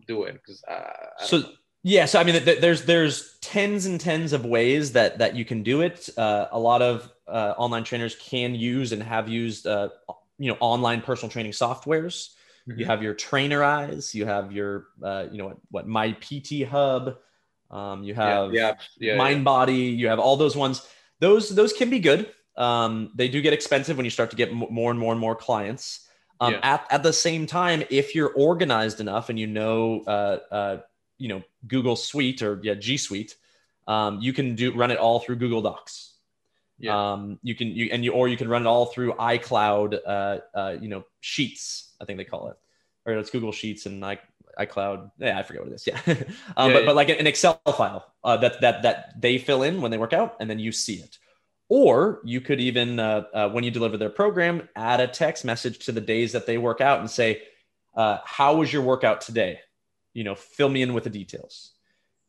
do 0.08 0.24
it? 0.24 0.34
Because 0.34 0.64
uh, 0.64 0.90
so. 1.20 1.44
Yeah, 1.86 2.06
so 2.06 2.18
I 2.20 2.24
mean, 2.24 2.44
there's 2.46 2.86
there's 2.86 3.38
tens 3.42 3.86
and 3.86 4.00
tens 4.00 4.32
of 4.32 4.46
ways 4.46 4.94
that 4.94 5.20
that 5.20 5.36
you 5.36 5.44
can 5.44 5.62
do 5.62 5.82
it. 5.82 6.10
Uh, 6.18 6.48
a 6.52 6.58
lot 6.58 6.82
of 6.82 7.12
uh, 7.28 7.54
online 7.58 7.84
trainers 7.84 8.16
can 8.16 8.56
use 8.56 8.94
and 8.94 9.04
have 9.04 9.28
used, 9.28 9.68
uh, 9.68 9.90
you 10.44 10.52
know, 10.52 10.58
online 10.60 11.02
personal 11.02 11.32
training 11.32 11.54
softwares. 11.54 12.32
Mm-hmm. 12.68 12.80
You 12.80 12.86
have 12.86 13.02
your 13.02 13.16
Trainerize. 13.16 14.14
You 14.14 14.26
have 14.26 14.52
your, 14.52 14.88
uh, 15.02 15.26
you 15.32 15.38
know, 15.38 15.46
what, 15.46 15.58
what 15.72 15.88
my 15.88 16.12
PT 16.12 16.68
Hub. 16.68 17.18
Um, 17.72 18.04
you 18.04 18.14
have 18.14 18.54
yeah, 18.54 18.76
yeah, 19.00 19.16
yeah 19.16 19.18
MindBody. 19.18 19.98
You 19.98 20.10
have 20.10 20.20
all 20.20 20.36
those 20.36 20.56
ones. 20.56 20.86
Those 21.20 21.50
those 21.50 21.72
can 21.72 21.90
be 21.90 22.00
good. 22.00 22.30
Um, 22.58 23.12
they 23.16 23.30
do 23.30 23.42
get 23.42 23.54
expensive 23.54 23.96
when 23.98 24.06
you 24.06 24.12
start 24.12 24.30
to 24.32 24.36
get 24.36 24.54
more 24.54 24.92
and 24.92 25.00
more 25.00 25.12
and 25.14 25.20
more 25.20 25.36
clients. 25.36 26.08
Um, 26.40 26.54
yeah. 26.54 26.60
at, 26.62 26.88
at 26.90 27.04
the 27.04 27.14
same 27.14 27.48
time, 27.48 27.84
if 27.90 28.16
you're 28.16 28.34
organized 28.34 29.00
enough 29.00 29.30
and 29.30 29.40
you 29.40 29.48
know, 29.48 30.04
uh, 30.06 30.38
uh, 30.52 30.78
you 31.18 31.30
know, 31.30 31.42
Google 31.68 31.96
Suite 31.96 32.42
or 32.42 32.60
yeah, 32.64 32.74
G 32.74 32.98
Suite, 32.98 33.36
um, 33.88 34.20
you 34.22 34.34
can 34.34 34.56
do 34.56 34.74
run 34.74 34.92
it 34.92 34.98
all 34.98 35.20
through 35.20 35.38
Google 35.38 35.62
Docs. 35.62 36.13
Yeah. 36.84 37.14
Um, 37.14 37.40
you 37.44 37.56
can 37.56 37.70
you 37.70 37.90
and 37.94 38.04
you 38.04 38.12
or 38.12 38.28
you 38.28 38.36
can 38.36 38.50
run 38.50 38.64
it 38.64 38.68
all 38.68 38.88
through 38.88 39.14
iCloud. 39.14 40.00
Uh, 40.06 40.38
uh, 40.54 40.76
you 40.82 40.90
know, 40.90 41.06
Sheets 41.22 41.94
I 42.02 42.06
think 42.06 42.18
they 42.18 42.26
call 42.26 42.50
it, 42.50 42.58
or 43.06 43.14
it's 43.14 43.30
Google 43.30 43.54
Sheets 43.54 43.86
and 43.86 44.04
I, 44.04 44.20
iCloud. 44.60 45.12
Yeah, 45.18 45.40
I 45.40 45.44
forget 45.44 45.64
what 45.64 45.72
it 45.72 45.76
is. 45.76 45.88
Yeah, 45.88 45.98
um, 46.06 46.16
yeah 46.16 46.26
but 46.56 46.74
yeah. 46.74 46.86
but 46.86 46.96
like 46.96 47.08
an 47.08 47.26
Excel 47.26 47.62
file 47.78 48.14
uh, 48.26 48.36
that 48.38 48.60
that 48.60 48.84
that 48.84 49.22
they 49.22 49.38
fill 49.38 49.64
in 49.64 49.82
when 49.82 49.92
they 49.92 49.98
work 49.98 50.12
out, 50.12 50.36
and 50.42 50.50
then 50.50 50.60
you 50.60 50.74
see 50.74 50.96
it. 50.96 51.18
Or 51.70 52.20
you 52.26 52.42
could 52.42 52.60
even, 52.60 53.00
uh, 53.00 53.24
uh, 53.34 53.50
when 53.50 53.64
you 53.64 53.72
deliver 53.72 53.96
their 53.96 54.10
program, 54.10 54.68
add 54.76 55.00
a 55.00 55.08
text 55.08 55.46
message 55.46 55.80
to 55.86 55.94
the 55.94 56.02
days 56.02 56.34
that 56.34 56.46
they 56.46 56.58
work 56.58 56.82
out 56.82 57.00
and 57.00 57.10
say, 57.10 57.44
uh, 57.96 58.18
"How 58.26 58.58
was 58.58 58.74
your 58.74 58.82
workout 58.82 59.22
today?" 59.22 59.62
You 60.14 60.26
know, 60.26 60.36
fill 60.36 60.70
me 60.70 60.82
in 60.82 60.94
with 60.94 61.06
the 61.06 61.10
details. 61.10 61.72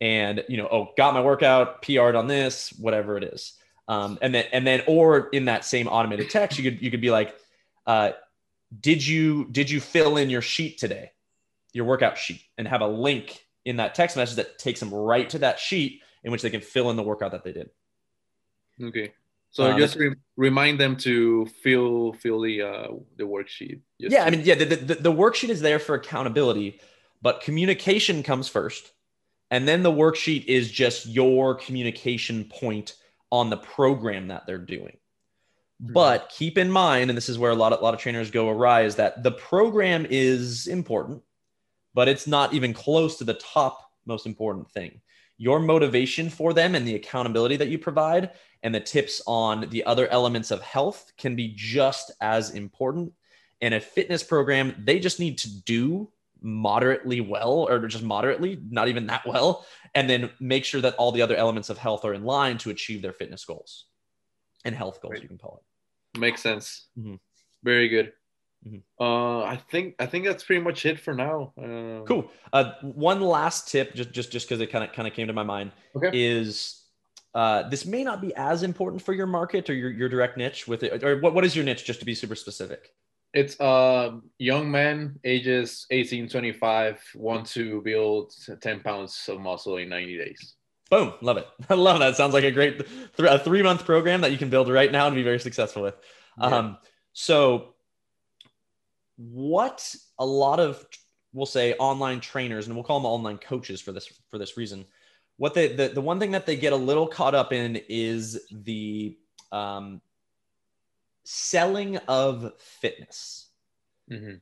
And 0.00 0.44
you 0.48 0.58
know, 0.58 0.68
oh, 0.70 0.92
got 0.96 1.12
my 1.12 1.22
workout, 1.22 1.82
PR'd 1.82 2.14
on 2.14 2.28
this, 2.28 2.72
whatever 2.78 3.16
it 3.16 3.24
is. 3.24 3.54
Um, 3.86 4.18
and 4.22 4.34
then 4.34 4.46
and 4.52 4.66
then, 4.66 4.82
or 4.86 5.28
in 5.28 5.46
that 5.46 5.64
same 5.64 5.88
automated 5.88 6.30
text, 6.30 6.58
you 6.58 6.70
could 6.70 6.82
you 6.82 6.90
could 6.90 7.00
be 7.00 7.10
like, 7.10 7.34
uh, 7.86 8.12
did 8.80 9.06
you 9.06 9.46
did 9.50 9.70
you 9.70 9.80
fill 9.80 10.16
in 10.16 10.30
your 10.30 10.42
sheet 10.42 10.78
today? 10.78 11.12
Your 11.72 11.84
workout 11.84 12.16
sheet 12.16 12.42
and 12.56 12.66
have 12.68 12.80
a 12.80 12.86
link 12.86 13.44
in 13.64 13.76
that 13.76 13.94
text 13.94 14.16
message 14.16 14.36
that 14.36 14.58
takes 14.58 14.80
them 14.80 14.92
right 14.92 15.28
to 15.30 15.38
that 15.40 15.58
sheet 15.58 16.02
in 16.22 16.32
which 16.32 16.42
they 16.42 16.50
can 16.50 16.60
fill 16.60 16.90
in 16.90 16.96
the 16.96 17.02
workout 17.02 17.32
that 17.32 17.44
they 17.44 17.52
did. 17.52 17.70
Okay. 18.82 19.12
So 19.50 19.70
um, 19.70 19.78
just 19.78 19.96
re- 19.96 20.14
remind 20.36 20.80
them 20.80 20.96
to 20.98 21.46
fill 21.46 22.14
fill 22.14 22.40
the 22.40 22.62
uh, 22.62 22.88
the 23.16 23.24
worksheet. 23.24 23.80
Just 24.00 24.12
yeah 24.12 24.24
i 24.24 24.30
mean 24.30 24.40
yeah 24.40 24.56
the, 24.56 24.64
the, 24.64 24.94
the 24.96 25.12
worksheet 25.12 25.48
is 25.48 25.60
there 25.60 25.78
for 25.78 25.94
accountability 25.94 26.80
but 27.22 27.40
communication 27.40 28.22
comes 28.22 28.48
first 28.48 28.92
and 29.50 29.68
then 29.68 29.84
the 29.84 29.92
worksheet 29.92 30.44
is 30.46 30.70
just 30.70 31.06
your 31.06 31.54
communication 31.54 32.44
point 32.46 32.96
on 33.34 33.50
the 33.50 33.56
program 33.56 34.28
that 34.28 34.46
they're 34.46 34.58
doing 34.58 34.96
Hmm. 35.82 35.92
But 35.92 36.28
keep 36.30 36.58
in 36.58 36.70
mind, 36.70 37.10
and 37.10 37.16
this 37.16 37.28
is 37.28 37.38
where 37.38 37.50
a 37.50 37.56
lot 37.56 37.72
of, 37.72 37.80
a 37.80 37.82
lot 37.82 37.94
of 37.94 38.00
trainers 38.00 38.30
go 38.30 38.48
awry, 38.48 38.82
is 38.82 38.96
that 38.96 39.22
the 39.22 39.32
program 39.32 40.06
is 40.08 40.66
important, 40.66 41.22
but 41.94 42.08
it's 42.08 42.26
not 42.26 42.54
even 42.54 42.72
close 42.72 43.18
to 43.18 43.24
the 43.24 43.34
top 43.34 43.90
most 44.06 44.26
important 44.26 44.70
thing. 44.70 45.00
Your 45.36 45.58
motivation 45.58 46.30
for 46.30 46.52
them 46.52 46.74
and 46.74 46.86
the 46.86 46.94
accountability 46.94 47.56
that 47.56 47.68
you 47.68 47.78
provide 47.78 48.30
and 48.62 48.74
the 48.74 48.80
tips 48.80 49.20
on 49.26 49.68
the 49.70 49.84
other 49.84 50.06
elements 50.08 50.50
of 50.50 50.62
health 50.62 51.12
can 51.18 51.34
be 51.34 51.52
just 51.56 52.12
as 52.20 52.50
important. 52.50 53.12
And 53.60 53.74
a 53.74 53.80
fitness 53.80 54.22
program, 54.22 54.74
they 54.78 55.00
just 55.00 55.18
need 55.18 55.38
to 55.38 55.62
do 55.62 56.10
moderately 56.44 57.20
well 57.20 57.66
or 57.68 57.86
just 57.88 58.04
moderately, 58.04 58.60
not 58.70 58.88
even 58.88 59.06
that 59.06 59.26
well, 59.26 59.66
and 59.94 60.08
then 60.08 60.30
make 60.38 60.64
sure 60.64 60.80
that 60.82 60.94
all 60.96 61.10
the 61.10 61.22
other 61.22 61.34
elements 61.34 61.70
of 61.70 61.78
health 61.78 62.04
are 62.04 62.14
in 62.14 62.22
line 62.22 62.58
to 62.58 62.70
achieve 62.70 63.00
their 63.02 63.14
fitness 63.14 63.44
goals 63.44 63.86
and 64.64 64.74
health 64.74 65.00
goals, 65.00 65.12
right. 65.14 65.22
you 65.22 65.28
can 65.28 65.38
call 65.38 65.60
it. 65.60 66.20
Makes 66.20 66.42
sense. 66.42 66.86
Mm-hmm. 66.98 67.14
Very 67.64 67.88
good. 67.88 68.12
Mm-hmm. 68.66 69.02
Uh, 69.02 69.42
I 69.42 69.56
think 69.56 69.94
I 69.98 70.06
think 70.06 70.24
that's 70.24 70.44
pretty 70.44 70.62
much 70.62 70.86
it 70.86 71.00
for 71.00 71.14
now. 71.14 71.52
Uh, 71.58 72.04
cool. 72.06 72.30
Uh, 72.52 72.72
one 72.82 73.20
last 73.20 73.68
tip, 73.68 73.94
just 73.94 74.12
just 74.12 74.30
just 74.30 74.48
because 74.48 74.60
it 74.60 74.68
kind 74.68 74.84
of 74.84 74.92
kind 74.92 75.08
of 75.08 75.14
came 75.14 75.26
to 75.26 75.32
my 75.32 75.42
mind, 75.42 75.72
okay. 75.96 76.10
is 76.12 76.82
uh, 77.34 77.68
this 77.68 77.84
may 77.84 78.04
not 78.04 78.20
be 78.20 78.34
as 78.36 78.62
important 78.62 79.02
for 79.02 79.12
your 79.12 79.26
market 79.26 79.68
or 79.68 79.74
your, 79.74 79.90
your 79.90 80.08
direct 80.08 80.36
niche 80.36 80.68
with 80.68 80.82
it. 80.82 81.02
Or 81.02 81.20
what, 81.20 81.34
what 81.34 81.44
is 81.44 81.56
your 81.56 81.64
niche, 81.64 81.84
just 81.84 82.00
to 82.00 82.06
be 82.06 82.14
super 82.14 82.36
specific? 82.36 82.92
It's 83.34 83.58
uh, 83.60 84.12
young 84.38 84.70
men 84.70 85.18
ages 85.24 85.86
18, 85.90 86.28
25 86.28 87.02
want 87.16 87.46
to 87.48 87.82
build 87.82 88.32
10 88.60 88.80
pounds 88.80 89.28
of 89.28 89.40
muscle 89.40 89.76
in 89.78 89.88
90 89.88 90.18
days. 90.18 90.54
Boom, 90.88 91.14
love 91.20 91.38
it. 91.38 91.48
I 91.68 91.74
love 91.74 91.98
that. 91.98 92.14
Sounds 92.14 92.32
like 92.32 92.44
a 92.44 92.52
great 92.52 92.86
th- 93.16 93.28
a 93.28 93.38
three 93.40 93.62
month 93.62 93.84
program 93.84 94.20
that 94.20 94.30
you 94.30 94.38
can 94.38 94.50
build 94.50 94.70
right 94.70 94.90
now 94.90 95.06
and 95.08 95.16
be 95.16 95.24
very 95.24 95.40
successful 95.40 95.82
with. 95.82 95.96
Yeah. 96.38 96.46
Um, 96.46 96.78
so, 97.12 97.74
what 99.16 99.94
a 100.18 100.24
lot 100.24 100.60
of 100.60 100.86
we'll 101.32 101.46
say 101.46 101.74
online 101.74 102.20
trainers 102.20 102.66
and 102.66 102.76
we'll 102.76 102.84
call 102.84 103.00
them 103.00 103.06
online 103.06 103.38
coaches 103.38 103.80
for 103.80 103.90
this 103.90 104.08
for 104.30 104.38
this 104.38 104.56
reason. 104.56 104.84
What 105.36 105.54
they 105.54 105.74
the, 105.74 105.88
the 105.88 106.00
one 106.00 106.20
thing 106.20 106.30
that 106.30 106.46
they 106.46 106.54
get 106.54 106.72
a 106.72 106.76
little 106.76 107.08
caught 107.08 107.34
up 107.34 107.52
in 107.52 107.80
is 107.88 108.40
the 108.52 109.16
um, 109.50 110.00
selling 111.24 111.96
of 112.08 112.52
fitness. 112.58 113.48
Mm-hmm. 114.10 114.36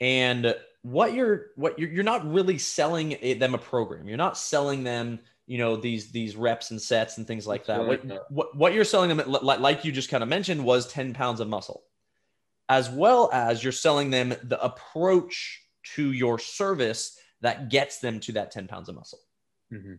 And 0.00 0.54
what 0.82 1.12
you're 1.12 1.46
what 1.56 1.78
you're, 1.78 1.90
you're 1.90 2.04
not 2.04 2.30
really 2.30 2.58
selling 2.58 3.38
them 3.38 3.54
a 3.54 3.58
program. 3.58 4.08
You're 4.08 4.16
not 4.16 4.38
selling 4.38 4.84
them 4.84 5.18
you 5.48 5.56
know 5.56 5.76
these 5.76 6.10
these 6.12 6.36
reps 6.36 6.70
and 6.70 6.80
sets 6.80 7.16
and 7.16 7.26
things 7.26 7.46
like 7.46 7.66
that. 7.66 7.84
What, 7.84 8.04
what 8.30 8.56
what 8.56 8.74
you're 8.74 8.84
selling 8.84 9.08
them 9.08 9.22
like 9.26 9.84
you 9.84 9.90
just 9.90 10.10
kind 10.10 10.22
of 10.22 10.28
mentioned 10.28 10.62
was 10.62 10.86
10 10.92 11.14
pounds 11.14 11.40
of 11.40 11.48
muscle, 11.48 11.84
as 12.68 12.90
well 12.90 13.30
as 13.32 13.64
you're 13.64 13.72
selling 13.72 14.10
them 14.10 14.34
the 14.44 14.62
approach 14.62 15.62
to 15.94 16.12
your 16.12 16.38
service 16.38 17.18
that 17.40 17.70
gets 17.70 17.98
them 17.98 18.20
to 18.20 18.32
that 18.32 18.50
10 18.50 18.68
pounds 18.68 18.90
of 18.90 18.94
muscle. 18.94 19.20
Mm-hmm. 19.72 19.94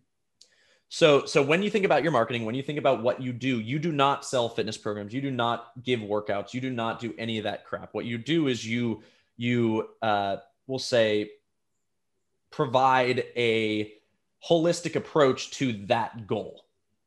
So 0.89 1.25
so 1.25 1.41
when 1.41 1.61
you 1.61 1.69
think 1.69 1.85
about 1.85 2.03
your 2.03 2.11
marketing, 2.11 2.45
when 2.45 2.55
you 2.55 2.63
think 2.63 2.79
about 2.79 3.03
what 3.03 3.21
you 3.21 3.31
do, 3.31 3.59
you 3.59 3.77
do 3.79 3.91
not 3.91 4.25
sell 4.25 4.49
fitness 4.49 4.77
programs, 4.77 5.13
you 5.13 5.21
do 5.21 5.31
not 5.31 5.71
give 5.83 5.99
workouts, 5.99 6.53
you 6.53 6.61
do 6.61 6.71
not 6.71 6.99
do 6.99 7.13
any 7.17 7.37
of 7.37 7.43
that 7.43 7.63
crap. 7.63 7.93
What 7.93 8.05
you 8.05 8.17
do 8.17 8.47
is 8.47 8.65
you 8.65 9.03
you 9.37 9.89
uh, 10.01 10.37
will 10.67 10.79
say 10.79 11.31
provide 12.51 13.25
a 13.35 13.93
holistic 14.47 14.95
approach 14.95 15.51
to 15.51 15.73
that 15.85 16.25
goal 16.25 16.63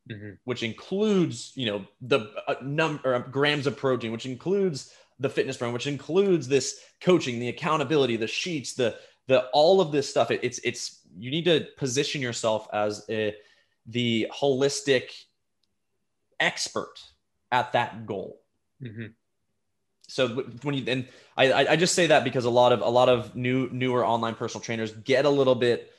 mm-hmm. 0.09 0.31
which 0.45 0.63
includes 0.63 1.53
you 1.55 1.67
know 1.67 1.85
the 2.03 2.31
uh, 2.47 2.55
number 2.63 3.15
of 3.15 3.33
grams 3.33 3.67
of 3.67 3.77
protein 3.77 4.13
which 4.13 4.27
includes 4.27 4.93
the 5.19 5.29
fitness 5.29 5.57
program 5.57 5.73
which 5.73 5.87
includes 5.87 6.47
this 6.47 6.81
coaching 7.01 7.39
the 7.39 7.49
accountability 7.49 8.17
the 8.17 8.27
sheets 8.27 8.75
the 8.75 8.97
the 9.29 9.47
all 9.53 9.81
of 9.81 9.93
this 9.93 10.09
stuff 10.09 10.31
it, 10.31 10.41
it's 10.43 10.59
it's 10.63 11.01
you 11.19 11.31
need 11.31 11.45
to 11.45 11.67
position 11.77 12.21
yourself 12.21 12.69
as 12.73 13.05
a, 13.09 13.35
the 13.87 14.29
holistic 14.33 15.11
expert 16.41 16.95
at 17.51 17.73
that 17.73 18.07
goal 18.07 18.41
mm-hmm. 18.83 19.07
so 20.09 20.29
when 20.63 20.75
you 20.75 20.85
and 20.89 21.09
I, 21.37 21.67
I 21.67 21.77
just 21.77 21.95
say 21.95 22.09
that 22.09 22.25
because 22.25 22.45
a 22.45 22.51
lot 22.51 22.73
of 22.73 22.81
a 22.81 22.89
lot 22.89 23.09
of 23.09 23.35
new 23.35 23.69
newer 23.71 24.05
online 24.05 24.35
personal 24.35 24.63
trainers 24.63 24.93
get 24.93 25.25
a 25.25 25.31
little 25.31 25.55
bit 25.55 25.93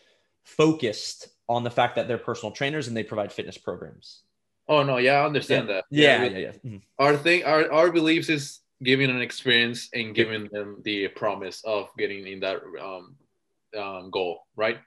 focused 0.43 1.29
on 1.49 1.63
the 1.63 1.71
fact 1.71 1.95
that 1.95 2.07
they're 2.07 2.17
personal 2.17 2.51
trainers 2.51 2.87
and 2.87 2.95
they 2.95 3.03
provide 3.03 3.31
fitness 3.31 3.57
programs. 3.57 4.21
Oh 4.67 4.83
no, 4.83 4.97
yeah, 4.97 5.13
I 5.13 5.25
understand 5.25 5.67
yeah. 5.67 5.73
that. 5.73 5.85
Yeah, 5.89 6.23
yeah, 6.23 6.29
yeah. 6.29 6.37
yeah. 6.37 6.51
Mm-hmm. 6.51 6.77
Our 6.99 7.17
thing, 7.17 7.43
our 7.43 7.71
our 7.71 7.91
beliefs 7.91 8.29
is 8.29 8.59
giving 8.81 9.09
an 9.09 9.21
experience 9.21 9.89
and 9.93 10.15
giving 10.15 10.49
them 10.51 10.81
the 10.83 11.07
promise 11.09 11.63
of 11.63 11.89
getting 11.97 12.27
in 12.27 12.39
that 12.41 12.61
um, 12.81 13.15
um 13.77 14.09
goal, 14.11 14.45
right? 14.55 14.79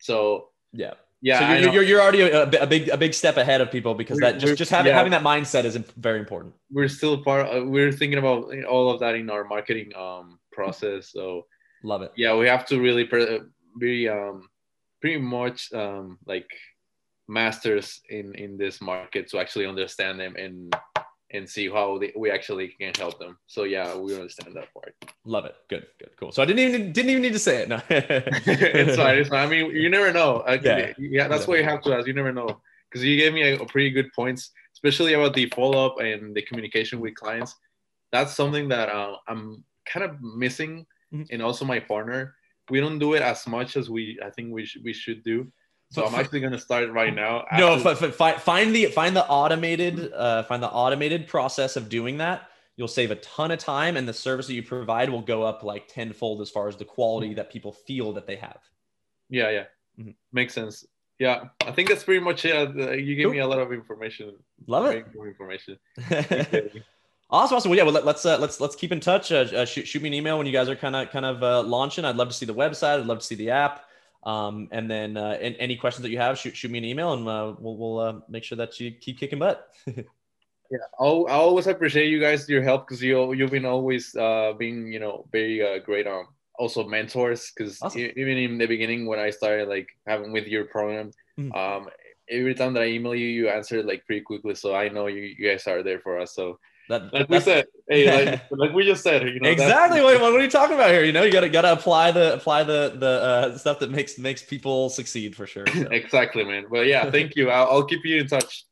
So 0.00 0.48
yeah, 0.72 0.94
yeah. 1.22 1.38
So 1.38 1.54
you're, 1.54 1.72
you're, 1.72 1.82
you're, 1.84 2.02
already 2.02 2.20
a, 2.22 2.42
a, 2.42 2.66
big 2.66 2.88
a 2.88 2.96
big 2.96 3.14
step 3.14 3.36
ahead 3.36 3.60
of 3.60 3.70
people 3.70 3.94
because 3.94 4.16
we're, 4.16 4.32
that 4.32 4.40
just 4.40 4.56
just 4.56 4.70
having 4.70 4.90
yeah. 4.90 4.96
having 4.96 5.12
that 5.12 5.22
mindset 5.22 5.64
is 5.64 5.76
very 5.96 6.18
important. 6.18 6.54
We're 6.70 6.88
still 6.88 7.22
part. 7.22 7.46
Uh, 7.46 7.64
we're 7.64 7.92
thinking 7.92 8.18
about 8.18 8.52
all 8.66 8.90
of 8.90 9.00
that 9.00 9.14
in 9.14 9.30
our 9.30 9.44
marketing 9.44 9.94
um 9.96 10.40
process. 10.50 11.12
So 11.12 11.46
love 11.84 12.02
it. 12.02 12.12
Yeah, 12.16 12.36
we 12.36 12.48
have 12.48 12.66
to 12.66 12.80
really 12.80 13.04
pre- 13.04 13.40
be 13.78 14.08
um 14.08 14.48
pretty 15.00 15.18
much 15.18 15.72
um, 15.72 16.18
like 16.26 16.50
masters 17.28 18.00
in 18.08 18.34
in 18.34 18.56
this 18.58 18.80
market 18.80 19.28
to 19.30 19.38
actually 19.38 19.66
understand 19.66 20.18
them 20.18 20.34
and 20.36 20.74
and 21.32 21.48
see 21.48 21.68
how 21.68 21.98
they, 21.98 22.12
we 22.16 22.30
actually 22.30 22.68
can 22.68 22.92
help 22.94 23.18
them. 23.18 23.38
So 23.46 23.64
yeah, 23.64 23.96
we 23.96 24.14
understand 24.14 24.54
that 24.56 24.72
part. 24.74 24.94
Love 25.24 25.44
it. 25.44 25.56
Good, 25.68 25.86
good, 25.98 26.10
cool. 26.18 26.32
So 26.32 26.42
I 26.42 26.46
didn't 26.46 26.60
even 26.60 26.92
didn't 26.92 27.10
even 27.10 27.22
need 27.22 27.32
to 27.32 27.38
say 27.38 27.62
it. 27.62 27.68
No, 27.68 27.80
it's 27.90 28.96
fine. 28.96 29.18
It's 29.18 29.28
fine. 29.28 29.46
I 29.46 29.50
mean, 29.50 29.70
you 29.70 29.88
never 29.88 30.12
know. 30.12 30.44
yeah, 30.62 30.92
yeah. 30.98 31.28
That's 31.28 31.46
why 31.46 31.56
you 31.56 31.64
have 31.64 31.82
to 31.82 31.94
ask. 31.94 32.06
You 32.06 32.14
never 32.14 32.32
know 32.32 32.60
because 32.90 33.04
you 33.04 33.16
gave 33.16 33.32
me 33.32 33.42
a, 33.42 33.58
a, 33.58 33.66
pretty 33.66 33.90
good 33.90 34.12
points, 34.12 34.50
especially 34.74 35.14
about 35.14 35.34
the 35.34 35.46
follow 35.54 35.86
up 35.86 36.00
and 36.00 36.34
the 36.34 36.42
communication 36.42 37.00
with 37.00 37.14
clients. 37.14 37.54
That's 38.10 38.34
something 38.34 38.68
that 38.68 38.90
uh, 38.90 39.16
I'm 39.26 39.64
kind 39.86 40.04
of 40.04 40.20
missing, 40.20 40.86
mm-hmm. 41.12 41.24
and 41.30 41.42
also 41.42 41.64
my 41.64 41.80
partner 41.80 42.34
we 42.70 42.80
don't 42.80 42.98
do 42.98 43.14
it 43.14 43.22
as 43.22 43.46
much 43.46 43.76
as 43.76 43.90
we 43.90 44.18
I 44.24 44.30
think 44.30 44.52
we 44.52 44.64
should 44.64 44.84
we 44.84 44.92
should 44.92 45.22
do. 45.22 45.52
So 45.92 46.06
I'm 46.06 46.14
actually 46.14 46.40
going 46.40 46.52
to 46.52 46.58
start 46.58 46.90
right 46.90 47.14
now. 47.14 47.44
No, 47.58 47.78
find, 47.78 48.40
find 48.40 48.74
the 48.74 48.86
find 48.86 49.14
the 49.14 49.26
automated 49.26 50.12
uh, 50.12 50.42
find 50.44 50.62
the 50.62 50.70
automated 50.70 51.28
process 51.28 51.76
of 51.76 51.88
doing 51.88 52.18
that. 52.18 52.48
You'll 52.76 52.88
save 52.88 53.10
a 53.10 53.16
ton 53.16 53.50
of 53.50 53.58
time, 53.58 53.98
and 53.98 54.08
the 54.08 54.14
service 54.14 54.46
that 54.46 54.54
you 54.54 54.62
provide 54.62 55.10
will 55.10 55.20
go 55.20 55.42
up 55.42 55.62
like 55.62 55.88
tenfold 55.88 56.40
as 56.40 56.48
far 56.48 56.66
as 56.68 56.76
the 56.76 56.86
quality 56.86 57.34
that 57.34 57.52
people 57.52 57.72
feel 57.72 58.14
that 58.14 58.26
they 58.26 58.36
have. 58.36 58.58
Yeah, 59.28 59.50
yeah, 59.50 59.64
mm-hmm. 60.00 60.12
makes 60.32 60.54
sense. 60.54 60.86
Yeah, 61.18 61.44
I 61.66 61.72
think 61.72 61.90
that's 61.90 62.04
pretty 62.04 62.24
much 62.24 62.46
it. 62.46 62.56
Uh, 62.56 62.92
you 62.92 63.14
gave 63.14 63.26
cool. 63.26 63.32
me 63.32 63.38
a 63.40 63.46
lot 63.46 63.58
of 63.58 63.72
information. 63.72 64.34
Love 64.66 64.86
it. 64.86 65.06
Information. 65.14 65.78
Awesome, 67.32 67.56
awesome. 67.56 67.70
Well, 67.70 67.78
yeah, 67.78 67.84
well, 67.84 67.94
let, 67.94 68.06
us 68.06 68.26
uh, 68.26 68.36
let's 68.36 68.60
let's 68.60 68.76
keep 68.76 68.92
in 68.92 69.00
touch. 69.00 69.32
Uh, 69.32 69.46
uh, 69.56 69.64
shoot, 69.64 69.88
shoot 69.88 70.02
me 70.02 70.10
an 70.10 70.14
email 70.14 70.36
when 70.36 70.46
you 70.46 70.52
guys 70.52 70.68
are 70.68 70.76
kind 70.76 70.94
of 70.94 71.08
kind 71.10 71.24
of 71.24 71.42
uh, 71.42 71.62
launching. 71.62 72.04
I'd 72.04 72.16
love 72.16 72.28
to 72.28 72.34
see 72.34 72.44
the 72.44 72.54
website. 72.54 73.00
I'd 73.00 73.06
love 73.06 73.20
to 73.20 73.24
see 73.24 73.36
the 73.36 73.48
app. 73.48 73.86
Um, 74.24 74.68
and 74.70 74.90
then 74.90 75.16
uh, 75.16 75.36
any 75.40 75.76
questions 75.76 76.02
that 76.02 76.10
you 76.10 76.18
have, 76.18 76.38
shoot 76.38 76.56
shoot 76.56 76.70
me 76.70 76.78
an 76.78 76.84
email, 76.84 77.12
and 77.12 77.26
uh, 77.26 77.54
we'll 77.58 77.76
we'll 77.76 78.24
make 78.28 78.44
sure 78.44 78.56
that 78.56 78.78
you 78.78 78.92
keep 78.92 79.18
kicking 79.18 79.40
butt. 79.40 79.68
yeah, 79.86 80.78
I'll, 80.98 81.26
I 81.28 81.32
always 81.32 81.66
appreciate 81.66 82.08
you 82.08 82.20
guys 82.20 82.48
your 82.48 82.62
help 82.62 82.86
because 82.86 83.02
you 83.02 83.32
you've 83.32 83.50
been 83.50 83.66
always 83.66 84.14
uh, 84.14 84.52
being 84.56 84.92
you 84.92 85.00
know 85.00 85.26
very 85.32 85.80
great 85.80 86.06
on 86.06 86.26
also 86.58 86.86
mentors 86.86 87.50
because 87.50 87.80
awesome. 87.82 88.12
even 88.16 88.38
in 88.38 88.58
the 88.58 88.66
beginning 88.66 89.06
when 89.06 89.18
I 89.18 89.30
started 89.30 89.68
like 89.68 89.88
having 90.06 90.32
with 90.32 90.46
your 90.46 90.66
program, 90.66 91.10
mm-hmm. 91.38 91.52
um, 91.52 91.88
every 92.28 92.54
time 92.54 92.74
that 92.74 92.84
I 92.84 92.86
email 92.86 93.14
you, 93.14 93.26
you 93.26 93.48
answer 93.48 93.82
like 93.82 94.06
pretty 94.06 94.22
quickly. 94.22 94.54
So 94.54 94.74
I 94.74 94.88
know 94.88 95.06
you, 95.06 95.22
you 95.22 95.48
guys 95.50 95.66
are 95.66 95.82
there 95.82 96.00
for 96.00 96.20
us. 96.20 96.34
So 96.34 96.58
that, 96.92 97.12
like 97.12 97.28
we 97.28 97.40
said, 97.40 97.66
hey, 97.88 98.30
like, 98.30 98.42
like, 98.50 98.72
we 98.72 98.84
just 98.84 99.02
said, 99.02 99.22
you 99.22 99.40
know, 99.40 99.48
exactly. 99.48 100.00
What, 100.02 100.20
what, 100.20 100.32
are 100.32 100.40
you 100.40 100.50
talking 100.50 100.74
about 100.74 100.90
here? 100.90 101.04
You 101.04 101.12
know, 101.12 101.22
you 101.22 101.32
gotta 101.32 101.48
gotta 101.48 101.72
apply 101.72 102.12
the 102.12 102.34
apply 102.34 102.64
the 102.64 102.94
the 102.96 103.06
uh, 103.06 103.58
stuff 103.58 103.78
that 103.80 103.90
makes 103.90 104.18
makes 104.18 104.42
people 104.42 104.88
succeed 104.88 105.34
for 105.34 105.46
sure. 105.46 105.66
So. 105.66 105.80
exactly, 105.90 106.44
man. 106.44 106.66
But 106.70 106.86
yeah, 106.86 107.10
thank 107.10 107.34
you. 107.34 107.50
I'll, 107.50 107.70
I'll, 107.70 107.84
keep 107.84 108.04
you 108.04 108.20
in 108.20 108.28
touch. 108.28 108.64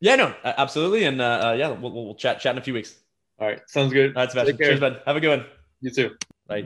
Yeah, 0.00 0.16
no, 0.16 0.34
absolutely, 0.44 1.04
and 1.04 1.20
uh, 1.20 1.48
uh, 1.48 1.52
yeah, 1.52 1.68
we'll, 1.68 1.92
we'll 1.92 2.14
chat 2.14 2.40
chat 2.40 2.54
in 2.54 2.58
a 2.58 2.64
few 2.64 2.74
weeks. 2.74 2.96
All 3.38 3.46
right, 3.46 3.60
sounds 3.68 3.92
good. 3.92 4.16
All 4.16 4.22
right, 4.22 4.30
Sebastian. 4.30 4.58
Cheers, 4.58 4.80
bud. 4.80 5.02
Have 5.06 5.16
a 5.16 5.20
good 5.20 5.38
one. 5.38 5.46
You 5.80 5.90
too. 5.90 6.16
Bye. 6.46 6.64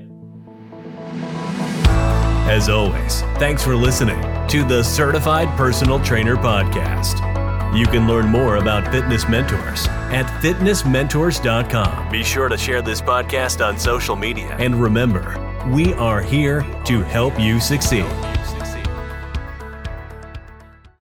As 2.49 2.69
always, 2.69 3.23
thanks 3.39 3.63
for 3.63 3.75
listening 3.75 4.21
to 4.49 4.65
the 4.65 4.83
Certified 4.83 5.49
Personal 5.57 6.01
Trainer 6.01 6.37
Podcast. 6.37 7.42
You 7.73 7.87
can 7.87 8.07
learn 8.07 8.27
more 8.27 8.57
about 8.57 8.93
fitness 8.93 9.27
mentors 9.29 9.87
at 10.11 10.27
fitnessmentors.com. 10.43 12.11
Be 12.11 12.23
sure 12.23 12.51
to 12.51 12.59
share 12.59 12.83
this 12.83 13.01
podcast 13.01 13.67
on 13.67 13.79
social 13.79 14.15
media. 14.15 14.55
And 14.59 14.75
remember, 14.75 15.39
we 15.69 15.95
are 15.95 16.21
here 16.21 16.61
to 16.85 17.03
help 17.03 17.41
you 17.41 17.61
succeed. 17.61 18.32